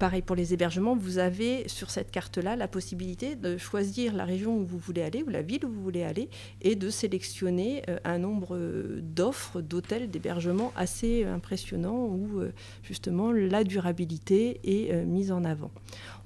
pareil 0.00 0.22
pour 0.22 0.34
les 0.34 0.54
hébergements, 0.54 0.96
vous 0.96 1.18
avez 1.18 1.68
sur 1.68 1.90
cette 1.90 2.10
carte-là 2.10 2.56
la 2.56 2.66
possibilité 2.66 3.36
de 3.36 3.58
choisir 3.58 4.14
la 4.14 4.24
région 4.24 4.56
où 4.56 4.64
vous 4.64 4.78
voulez 4.78 5.02
aller, 5.02 5.22
ou 5.22 5.28
la 5.28 5.42
ville 5.42 5.64
où 5.64 5.68
vous 5.68 5.82
voulez 5.82 6.02
aller, 6.02 6.28
et 6.62 6.74
de 6.74 6.90
sélectionner 6.90 7.82
euh, 7.88 7.98
un 8.04 8.18
nombre 8.18 8.58
d'offres 9.00 9.60
d'hôtels, 9.60 10.10
d'hébergements 10.10 10.72
assez 10.74 11.24
impressionnants 11.24 12.06
où 12.06 12.40
justement 12.82 13.30
la 13.30 13.62
durabilité 13.62 14.60
est 14.64 15.04
mise 15.04 15.30
en 15.32 15.44
avant. 15.44 15.70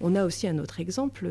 On 0.01 0.15
a 0.15 0.25
aussi 0.25 0.47
un 0.47 0.59
autre 0.59 0.81
exemple, 0.81 1.29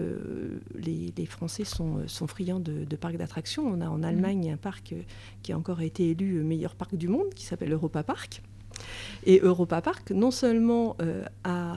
les, 0.75 1.25
Français 1.25 1.63
sont, 1.63 2.06
friands 2.27 2.60
de, 2.60 2.95
parcs 2.97 3.17
d'attractions. 3.17 3.65
On 3.65 3.79
a 3.79 3.88
en 3.88 3.99
mmh. 3.99 4.03
Allemagne 4.03 4.51
un 4.51 4.58
parc 4.58 4.93
qui 5.41 5.53
a 5.53 5.58
encore 5.58 5.82
été 5.82 6.10
élu 6.10 6.43
meilleur 6.43 6.75
parc 6.75 6.95
du 6.95 7.08
monde, 7.08 7.34
qui 7.34 7.45
s'appelle 7.45 7.71
Europa 7.71 8.03
Park. 8.03 8.41
Et 9.25 9.39
Europa 9.39 9.82
Park, 9.82 10.12
non 10.12 10.32
seulement 10.32 10.95
euh, 11.01 11.23
a 11.43 11.75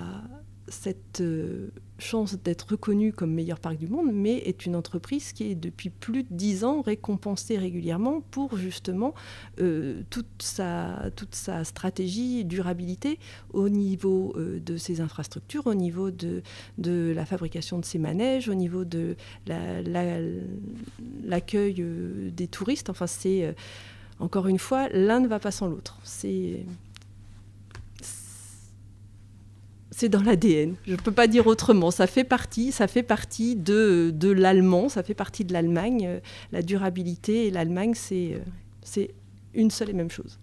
cette 0.68 1.20
euh, 1.20 1.70
chance 1.98 2.34
d'être 2.34 2.72
reconnu 2.72 3.12
comme 3.12 3.32
meilleur 3.32 3.60
parc 3.60 3.78
du 3.78 3.86
monde, 3.86 4.10
mais 4.12 4.38
est 4.38 4.66
une 4.66 4.76
entreprise 4.76 5.32
qui 5.32 5.50
est 5.50 5.54
depuis 5.54 5.90
plus 5.90 6.24
de 6.24 6.28
dix 6.30 6.64
ans 6.64 6.80
récompensée 6.80 7.56
régulièrement 7.56 8.20
pour 8.30 8.56
justement 8.56 9.14
euh, 9.60 10.02
toute, 10.10 10.42
sa, 10.42 11.10
toute 11.14 11.34
sa 11.34 11.64
stratégie 11.64 12.44
durabilité 12.44 13.18
au 13.52 13.68
niveau 13.68 14.34
de 14.36 14.76
ses 14.76 15.00
infrastructures, 15.00 15.66
au 15.66 15.74
niveau 15.74 16.10
de, 16.10 16.42
la 16.78 17.24
fabrication 17.24 17.78
de 17.78 17.84
ses 17.84 17.98
manèges, 17.98 18.48
au 18.48 18.54
niveau 18.54 18.84
de 18.84 19.16
l'accueil 19.46 21.74
la, 21.74 22.30
des 22.30 22.48
touristes. 22.48 22.90
Enfin, 22.90 23.06
c'est 23.06 23.54
encore 24.18 24.48
une 24.48 24.58
fois, 24.58 24.88
l'un 24.90 25.20
ne 25.20 25.28
va 25.28 25.38
pas 25.38 25.50
sans 25.50 25.68
l'autre. 25.68 25.98
C'est 29.96 30.10
dans 30.10 30.22
l'ADN. 30.22 30.74
Je 30.86 30.92
ne 30.92 30.96
peux 30.96 31.10
pas 31.10 31.26
dire 31.26 31.46
autrement. 31.46 31.90
Ça 31.90 32.06
fait 32.06 32.22
partie, 32.22 32.70
ça 32.70 32.86
fait 32.86 33.02
partie 33.02 33.56
de, 33.56 34.12
de 34.14 34.30
l'allemand, 34.30 34.90
ça 34.90 35.02
fait 35.02 35.14
partie 35.14 35.42
de 35.42 35.54
l'Allemagne. 35.54 36.20
La 36.52 36.60
durabilité 36.60 37.46
et 37.46 37.50
l'Allemagne, 37.50 37.94
c'est, 37.94 38.38
c'est 38.82 39.14
une 39.54 39.70
seule 39.70 39.88
et 39.88 39.92
même 39.94 40.10
chose. 40.10 40.38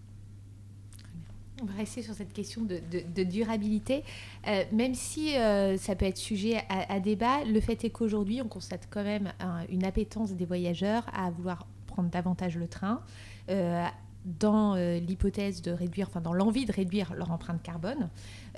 On 1.62 1.66
va 1.66 1.76
rester 1.76 2.02
sur 2.02 2.16
cette 2.16 2.34
question 2.34 2.64
de, 2.64 2.80
de, 2.90 3.24
durabilité. 3.24 4.04
Euh, 4.48 4.64
même 4.72 4.96
si 4.96 5.38
euh, 5.38 5.78
ça 5.78 5.94
peut 5.96 6.06
être 6.06 6.18
sujet 6.18 6.64
à, 6.68 7.00
débat, 7.00 7.46
le 7.46 7.60
fait 7.60 7.84
est 7.84 7.92
qu'aujourd'hui, 7.92 8.42
on 8.42 8.48
constate 8.48 8.88
quand 8.90 9.04
même 9.04 9.34
une 9.70 9.86
appétence 9.86 10.34
des 10.34 10.46
voyageurs 10.46 11.06
à 11.14 11.30
vouloir 11.30 11.68
prendre 11.86 12.10
davantage 12.10 12.58
le 12.58 12.68
train. 12.68 13.02
Euh, 13.50 13.86
dans 14.26 14.76
euh, 14.76 15.00
l'hypothèse 15.00 15.62
de 15.62 15.72
réduire, 15.72 16.08
enfin 16.10 16.22
dans 16.22 16.34
l'envie 16.34 16.66
de 16.66 16.72
réduire 16.72 17.14
leur 17.14 17.32
empreinte 17.32 17.62
carbone, 17.62 18.10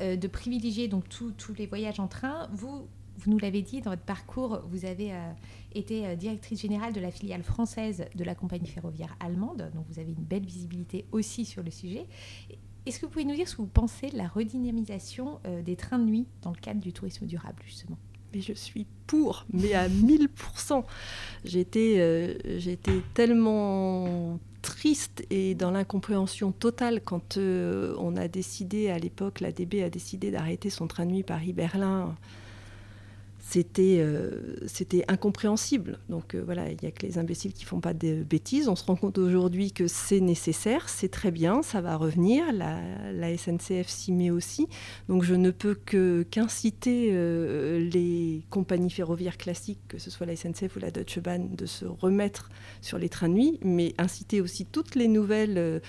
euh, 0.01 0.15
de 0.15 0.28
privilégier 0.28 0.88
donc 0.88 1.08
tous 1.10 1.54
les 1.58 1.65
voyages 1.65 1.99
en 1.99 2.08
train. 2.08 2.47
Vous, 2.51 2.88
vous 3.17 3.32
nous 3.32 3.39
l'avez 3.39 3.62
dit 3.62 3.82
dans 3.82 3.91
votre 3.91 4.04
parcours, 4.04 4.62
vous 4.69 4.86
avez 4.86 5.13
été 5.73 6.17
directrice 6.17 6.60
générale 6.60 6.91
de 6.91 6.99
la 6.99 7.12
filiale 7.12 7.43
française 7.43 8.06
de 8.13 8.23
la 8.25 8.36
compagnie 8.36 8.67
ferroviaire 8.67 9.15
allemande, 9.21 9.71
donc 9.73 9.86
vous 9.89 9.99
avez 9.99 10.12
une 10.12 10.23
belle 10.23 10.45
visibilité 10.45 11.06
aussi 11.13 11.45
sur 11.45 11.63
le 11.63 11.71
sujet. 11.71 12.08
Est-ce 12.86 12.99
que 12.99 13.06
vous 13.06 13.12
pouvez 13.13 13.23
nous 13.23 13.36
dire 13.36 13.47
ce 13.47 13.56
que 13.56 13.62
vous 13.62 13.69
pensez 13.69 14.10
de 14.10 14.17
la 14.17 14.28
redynamisation 14.28 15.39
des 15.63 15.78
trains 15.78 15.97
de 15.97 16.04
nuit 16.04 16.28
dans 16.41 16.51
le 16.51 16.58
cadre 16.58 16.82
du 16.82 16.91
tourisme 16.91 17.25
durable, 17.25 17.63
justement? 17.65 17.97
Mais 18.34 18.41
je 18.41 18.51
suis 18.51 18.86
pour, 19.08 19.45
mais 19.54 19.73
à 19.73 19.88
1000%. 19.88 20.84
J'étais, 21.45 22.60
j'étais 22.60 23.01
tellement 23.13 24.39
triste 24.65 25.23
et 25.30 25.54
dans 25.54 25.71
l'incompréhension 25.71 26.51
totale 26.51 27.01
quand 27.01 27.38
euh, 27.38 27.95
on 27.99 28.17
a 28.17 28.28
décidé, 28.28 28.89
à 28.89 28.97
l'époque, 28.97 29.39
la 29.39 29.51
DB 29.51 29.84
a 29.84 29.89
décidé 29.89 30.32
d'arrêter 30.32 30.69
son 30.69 30.88
train 30.88 31.06
de 31.06 31.12
nuit 31.12 31.23
Paris-Berlin 31.23 32.15
c'était 33.47 33.97
euh, 33.99 34.55
c'était 34.65 35.05
incompréhensible. 35.08 35.99
Donc 36.10 36.34
euh, 36.34 36.41
voilà, 36.43 36.71
il 36.71 36.77
n'y 36.81 36.88
a 36.88 36.91
que 36.91 37.05
les 37.05 37.19
imbéciles 37.19 37.53
qui 37.53 37.63
font 37.63 37.79
pas 37.79 37.93
de 37.93 38.23
bêtises. 38.23 38.67
On 38.67 38.75
se 38.75 38.84
rend 38.84 38.95
compte 38.95 39.19
aujourd'hui 39.19 39.71
que 39.71 39.86
c'est 39.86 40.19
nécessaire, 40.19 40.89
c'est 40.89 41.10
très 41.10 41.29
bien, 41.29 41.62
ça 41.62 41.79
va 41.79 41.95
revenir. 41.95 42.51
La, 42.51 42.81
la 43.12 43.38
SNCF 43.38 43.88
s'y 43.88 44.13
met 44.13 44.31
aussi. 44.31 44.67
Donc 45.10 45.23
je 45.23 45.36
ne 45.36 45.51
peux 45.51 45.75
qu'inciter 45.75 47.10
euh, 47.12 47.88
les 47.88 48.43
compagnies 48.49 48.89
ferroviaires 48.89 49.38
classiques, 49.38 49.88
que 49.89 49.99
ce 49.99 50.10
soit 50.10 50.25
la 50.25 50.36
SNCF 50.36 50.75
ou 50.75 50.79
la 50.79 50.89
Deutsche 50.89 51.19
Bahn, 51.19 51.55
de 51.55 51.67
se 51.67 51.86
remettre 51.86 52.49
sur 52.81 52.97
les 52.97 53.10
trains 53.10 53.29
de 53.29 53.36
nuit, 53.36 53.60
mais 53.62 53.93
inciter 53.99 54.41
aussi 54.41 54.65
toutes 54.65 54.95
les 54.95 55.08
nouvelles 55.08 55.81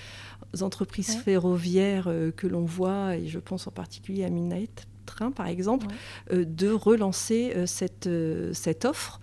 entreprises 0.60 1.16
ferroviaires 1.16 2.12
que 2.36 2.46
l'on 2.46 2.66
voit, 2.66 3.16
et 3.16 3.26
je 3.28 3.38
pense 3.38 3.66
en 3.66 3.70
particulier 3.70 4.24
à 4.24 4.28
Midnight 4.28 4.86
train, 5.06 5.30
par 5.30 5.46
exemple, 5.46 5.86
euh, 6.32 6.44
de 6.44 6.70
relancer 6.70 7.52
euh, 7.54 7.66
cette, 7.66 8.06
euh, 8.06 8.52
cette 8.52 8.84
offre, 8.84 9.20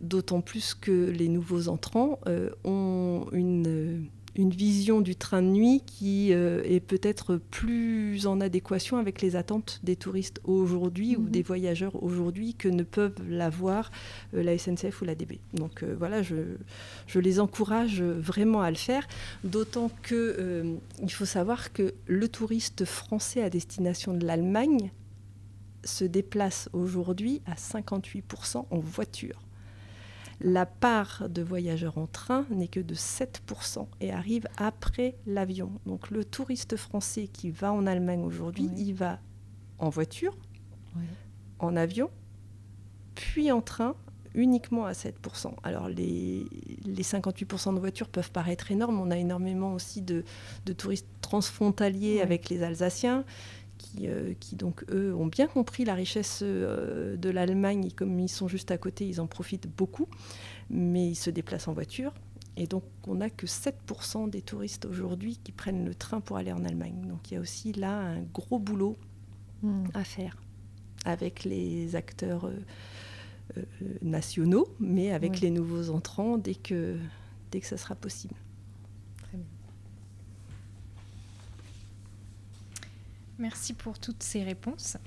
d'autant 0.00 0.40
plus 0.40 0.74
que 0.74 1.10
les 1.10 1.28
nouveaux 1.28 1.68
entrants 1.68 2.18
ont 2.64 3.26
une 3.32 4.08
une 4.36 4.50
vision 4.50 5.00
du 5.00 5.16
train 5.16 5.42
de 5.42 5.48
nuit 5.48 5.82
qui 5.84 6.30
est 6.30 6.80
peut-être 6.86 7.36
plus 7.50 8.28
en 8.28 8.40
adéquation 8.40 8.96
avec 8.96 9.20
les 9.20 9.34
attentes 9.34 9.80
des 9.82 9.96
touristes 9.96 10.40
aujourd'hui 10.44 11.16
ou 11.16 11.22
mhm. 11.22 11.30
des 11.30 11.42
voyageurs 11.42 12.00
aujourd'hui 12.02 12.54
que 12.54 12.68
ne 12.68 12.84
peuvent 12.84 13.20
l'avoir 13.28 13.90
la 14.32 14.56
SNCF 14.56 15.02
ou 15.02 15.04
la 15.04 15.16
DB. 15.16 15.40
Donc 15.52 15.82
voilà, 15.98 16.22
je, 16.22 16.36
je, 17.08 17.18
les 17.18 17.40
encourage 17.40 18.00
vraiment 18.02 18.62
à 18.62 18.70
le 18.70 18.76
faire, 18.76 19.06
d'autant 19.44 19.90
que 20.02 20.78
il 21.02 21.12
faut 21.12 21.26
savoir 21.26 21.74
que 21.74 21.92
le 22.06 22.28
touriste 22.28 22.84
français 22.84 23.42
à 23.42 23.50
destination 23.50 24.14
de 24.14 24.24
l'Allemagne 24.24 24.92
se 25.84 26.04
déplace 26.04 26.68
aujourd'hui 26.72 27.42
à 27.46 27.54
58% 27.54 28.66
en 28.70 28.78
voiture. 28.78 29.42
La 30.42 30.64
part 30.64 31.28
de 31.28 31.42
voyageurs 31.42 31.98
en 31.98 32.06
train 32.06 32.46
n'est 32.50 32.68
que 32.68 32.80
de 32.80 32.94
7% 32.94 33.86
et 34.00 34.10
arrive 34.10 34.46
après 34.56 35.16
l'avion. 35.26 35.70
Donc 35.84 36.10
le 36.10 36.24
touriste 36.24 36.76
français 36.76 37.28
qui 37.28 37.50
va 37.50 37.72
en 37.72 37.86
Allemagne 37.86 38.22
aujourd'hui, 38.22 38.70
il 38.76 38.94
va 38.94 39.18
en 39.78 39.90
voiture, 39.90 40.36
en 41.58 41.76
avion, 41.76 42.10
puis 43.14 43.52
en 43.52 43.60
train 43.60 43.96
uniquement 44.34 44.86
à 44.86 44.92
7%. 44.92 45.52
Alors 45.62 45.88
les, 45.88 46.46
les 46.84 47.02
58% 47.02 47.74
de 47.74 47.80
voitures 47.80 48.08
peuvent 48.08 48.30
paraître 48.30 48.70
énormes. 48.70 49.00
On 49.00 49.10
a 49.10 49.18
énormément 49.18 49.74
aussi 49.74 50.02
de, 50.02 50.24
touristes 50.76 51.08
transfrontaliers 51.20 52.20
avec 52.20 52.48
les 52.48 52.62
Alsaciens 52.62 53.24
euh, 54.02 54.34
qui, 54.38 54.56
donc 54.56 54.84
eux 54.90 55.14
ont 55.14 55.26
bien 55.26 55.46
compris 55.46 55.84
la 55.84 55.94
richesse 55.94 56.40
euh, 56.42 57.16
de 57.16 57.30
l'Allemagne 57.30 57.86
et 57.86 57.90
comme 57.90 58.18
ils 58.18 58.28
sont 58.28 58.48
juste 58.48 58.70
à 58.70 58.78
côté, 58.78 59.06
ils 59.06 59.20
en 59.20 59.26
profitent 59.26 59.68
beaucoup, 59.68 60.08
mais 60.68 61.08
ils 61.08 61.16
se 61.16 61.30
déplacent 61.30 61.68
en 61.68 61.72
voiture. 61.72 62.12
Et 62.56 62.66
donc 62.66 62.84
on 63.06 63.16
n'a 63.16 63.30
que 63.30 63.46
7% 63.46 64.28
des 64.28 64.42
touristes 64.42 64.84
aujourd'hui 64.84 65.38
qui 65.42 65.52
prennent 65.52 65.84
le 65.84 65.94
train 65.94 66.20
pour 66.20 66.36
aller 66.36 66.52
en 66.52 66.64
Allemagne. 66.64 67.06
Donc 67.06 67.30
il 67.30 67.34
y 67.34 67.36
a 67.36 67.40
aussi 67.40 67.72
là 67.72 67.98
un 67.98 68.22
gros 68.22 68.58
boulot 68.58 68.96
hmm. 69.62 69.84
à 69.94 70.04
faire 70.04 70.36
avec 71.04 71.44
les 71.44 71.96
acteurs 71.96 72.50
euh, 73.56 73.62
nationaux, 74.02 74.68
mais 74.78 75.12
avec 75.12 75.40
les 75.40 75.50
nouveaux 75.50 75.90
entrants 75.90 76.38
dès 76.38 76.54
que, 76.54 76.96
dès 77.50 77.60
que 77.60 77.66
ça 77.66 77.76
sera 77.76 77.94
possible. 77.94 78.34
Merci 83.40 83.72
pour 83.72 83.98
toutes 83.98 84.22
ces 84.22 84.44
réponses. 84.44 84.98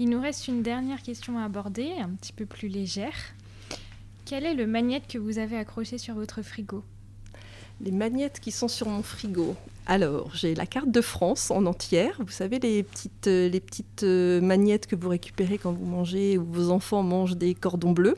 Il 0.00 0.10
nous 0.10 0.20
reste 0.20 0.48
une 0.48 0.60
dernière 0.60 1.02
question 1.02 1.38
à 1.38 1.44
aborder, 1.44 1.92
un 2.00 2.08
petit 2.08 2.32
peu 2.32 2.44
plus 2.44 2.66
légère. 2.66 3.14
Quel 4.24 4.44
est 4.44 4.54
le 4.54 4.66
magnète 4.66 5.06
que 5.06 5.18
vous 5.18 5.38
avez 5.38 5.56
accroché 5.56 5.96
sur 5.96 6.16
votre 6.16 6.42
frigo? 6.42 6.82
Les 7.82 7.90
magnettes 7.90 8.40
qui 8.40 8.50
sont 8.50 8.68
sur 8.68 8.88
mon 8.88 9.02
frigo. 9.02 9.56
Alors, 9.86 10.30
j'ai 10.34 10.54
la 10.54 10.66
carte 10.66 10.90
de 10.90 11.00
France 11.00 11.50
en 11.50 11.66
entière. 11.66 12.14
Vous 12.20 12.30
savez, 12.30 12.60
les 12.60 12.84
petites, 12.84 13.26
euh, 13.26 13.48
les 13.48 13.58
petites 13.58 14.04
euh, 14.04 14.40
magnettes 14.40 14.86
que 14.86 14.94
vous 14.94 15.08
récupérez 15.08 15.58
quand 15.58 15.72
vous 15.72 15.84
mangez 15.84 16.38
ou 16.38 16.44
vos 16.44 16.70
enfants 16.70 17.02
mangent 17.02 17.36
des 17.36 17.54
cordons 17.54 17.90
bleus. 17.90 18.16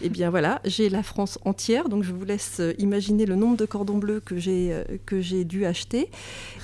Eh 0.00 0.08
bien 0.08 0.30
voilà, 0.30 0.62
j'ai 0.64 0.88
la 0.88 1.02
France 1.02 1.38
entière. 1.44 1.90
Donc, 1.90 2.04
je 2.04 2.12
vous 2.12 2.24
laisse 2.24 2.60
euh, 2.60 2.72
imaginer 2.78 3.26
le 3.26 3.34
nombre 3.34 3.58
de 3.58 3.66
cordons 3.66 3.98
bleus 3.98 4.20
que 4.20 4.38
j'ai, 4.38 4.74
que 5.04 5.20
j'ai 5.20 5.44
dû 5.44 5.66
acheter. 5.66 6.08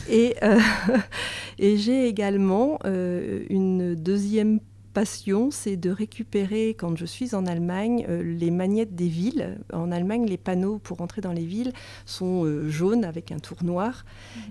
Et, 0.08 0.36
et 1.58 1.76
j'ai 1.76 2.06
également 2.06 2.78
une 2.84 3.94
deuxième 3.94 4.60
passion, 4.96 5.50
c'est 5.50 5.76
de 5.76 5.90
récupérer, 5.90 6.70
quand 6.70 6.96
je 6.96 7.04
suis 7.04 7.34
en 7.34 7.44
Allemagne, 7.44 8.06
euh, 8.08 8.22
les 8.22 8.50
magnettes 8.50 8.94
des 8.94 9.08
villes. 9.08 9.58
En 9.70 9.92
Allemagne, 9.92 10.24
les 10.24 10.38
panneaux 10.38 10.78
pour 10.78 11.02
entrer 11.02 11.20
dans 11.20 11.34
les 11.34 11.44
villes 11.44 11.74
sont 12.06 12.46
euh, 12.46 12.70
jaunes 12.70 13.04
avec 13.04 13.30
un 13.30 13.38
tour 13.38 13.62
noir. 13.62 14.06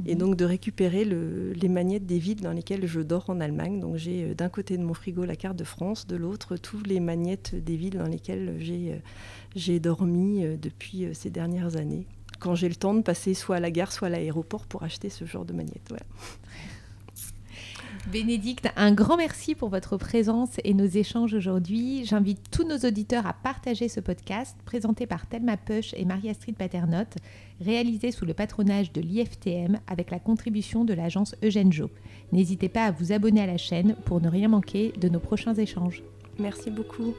Et 0.05 0.13
mhm. 0.13 0.19
donc 0.19 0.35
de 0.35 0.45
récupérer 0.45 1.03
les 1.03 1.67
magnettes 1.67 2.05
des 2.05 2.19
villes 2.19 2.41
dans 2.41 2.51
lesquelles 2.51 2.85
je 2.85 2.99
dors 2.99 3.27
en 3.31 3.39
Allemagne. 3.39 3.79
Donc 3.79 3.95
j'ai 3.95 4.23
euh, 4.23 4.33
d'un 4.35 4.49
côté 4.49 4.77
de 4.77 4.83
mon 4.83 4.93
frigo 4.93 5.25
la 5.25 5.35
carte 5.35 5.55
de 5.55 5.63
France, 5.63 6.05
de 6.05 6.15
l'autre 6.15 6.57
tous 6.57 6.83
les 6.83 6.99
magnettes 6.99 7.55
des 7.55 7.75
villes 7.75 7.97
dans 7.97 8.07
lesquelles 8.07 8.57
j'ai, 8.59 9.01
j'ai 9.55 9.79
dormi 9.79 10.45
depuis 10.61 11.07
ces 11.13 11.31
dernières 11.31 11.75
années. 11.75 12.05
Quand 12.39 12.53
j'ai 12.53 12.69
le 12.69 12.75
temps 12.75 12.93
de 12.93 13.01
passer 13.01 13.33
soit 13.33 13.55
à 13.55 13.59
la 13.59 13.71
gare, 13.71 13.91
soit 13.91 14.09
à 14.09 14.11
l'aéroport 14.11 14.67
pour 14.67 14.83
acheter 14.83 15.09
ce 15.09 15.25
genre 15.25 15.45
de 15.45 15.53
magnettes. 15.53 15.91
Bénédicte, 18.11 18.69
un 18.75 18.91
grand 18.91 19.17
merci 19.17 19.55
pour 19.55 19.69
votre 19.69 19.97
présence 19.97 20.57
et 20.63 20.75
nos 20.75 20.85
échanges 20.85 21.33
aujourd'hui. 21.33 22.05
J'invite 22.05 22.51
tous 22.51 22.63
nos 22.63 22.77
auditeurs 22.77 23.25
à 23.25 23.33
partager 23.33 23.89
ce 23.89 23.99
podcast 23.99 24.55
présenté 24.63 25.07
par 25.07 25.25
Thelma 25.25 25.57
Push 25.57 25.95
et 25.95 26.05
Marie-Astrid 26.05 26.55
Paternotte, 26.55 27.15
réalisé 27.59 28.11
sous 28.11 28.25
le 28.25 28.35
patronage 28.35 28.91
de 28.91 29.01
l'IFTM 29.01 29.79
avec 29.87 30.11
la 30.11 30.19
contribution 30.19 30.85
de 30.85 30.93
l'agence 30.93 31.35
Eugène 31.43 31.73
Jo. 31.73 31.89
N'hésitez 32.31 32.69
pas 32.69 32.85
à 32.85 32.91
vous 32.91 33.11
abonner 33.11 33.41
à 33.41 33.47
la 33.47 33.57
chaîne 33.57 33.95
pour 34.05 34.21
ne 34.21 34.29
rien 34.29 34.49
manquer 34.49 34.93
de 35.01 35.09
nos 35.09 35.19
prochains 35.19 35.55
échanges. 35.55 36.03
Merci 36.37 36.69
beaucoup. 36.69 37.15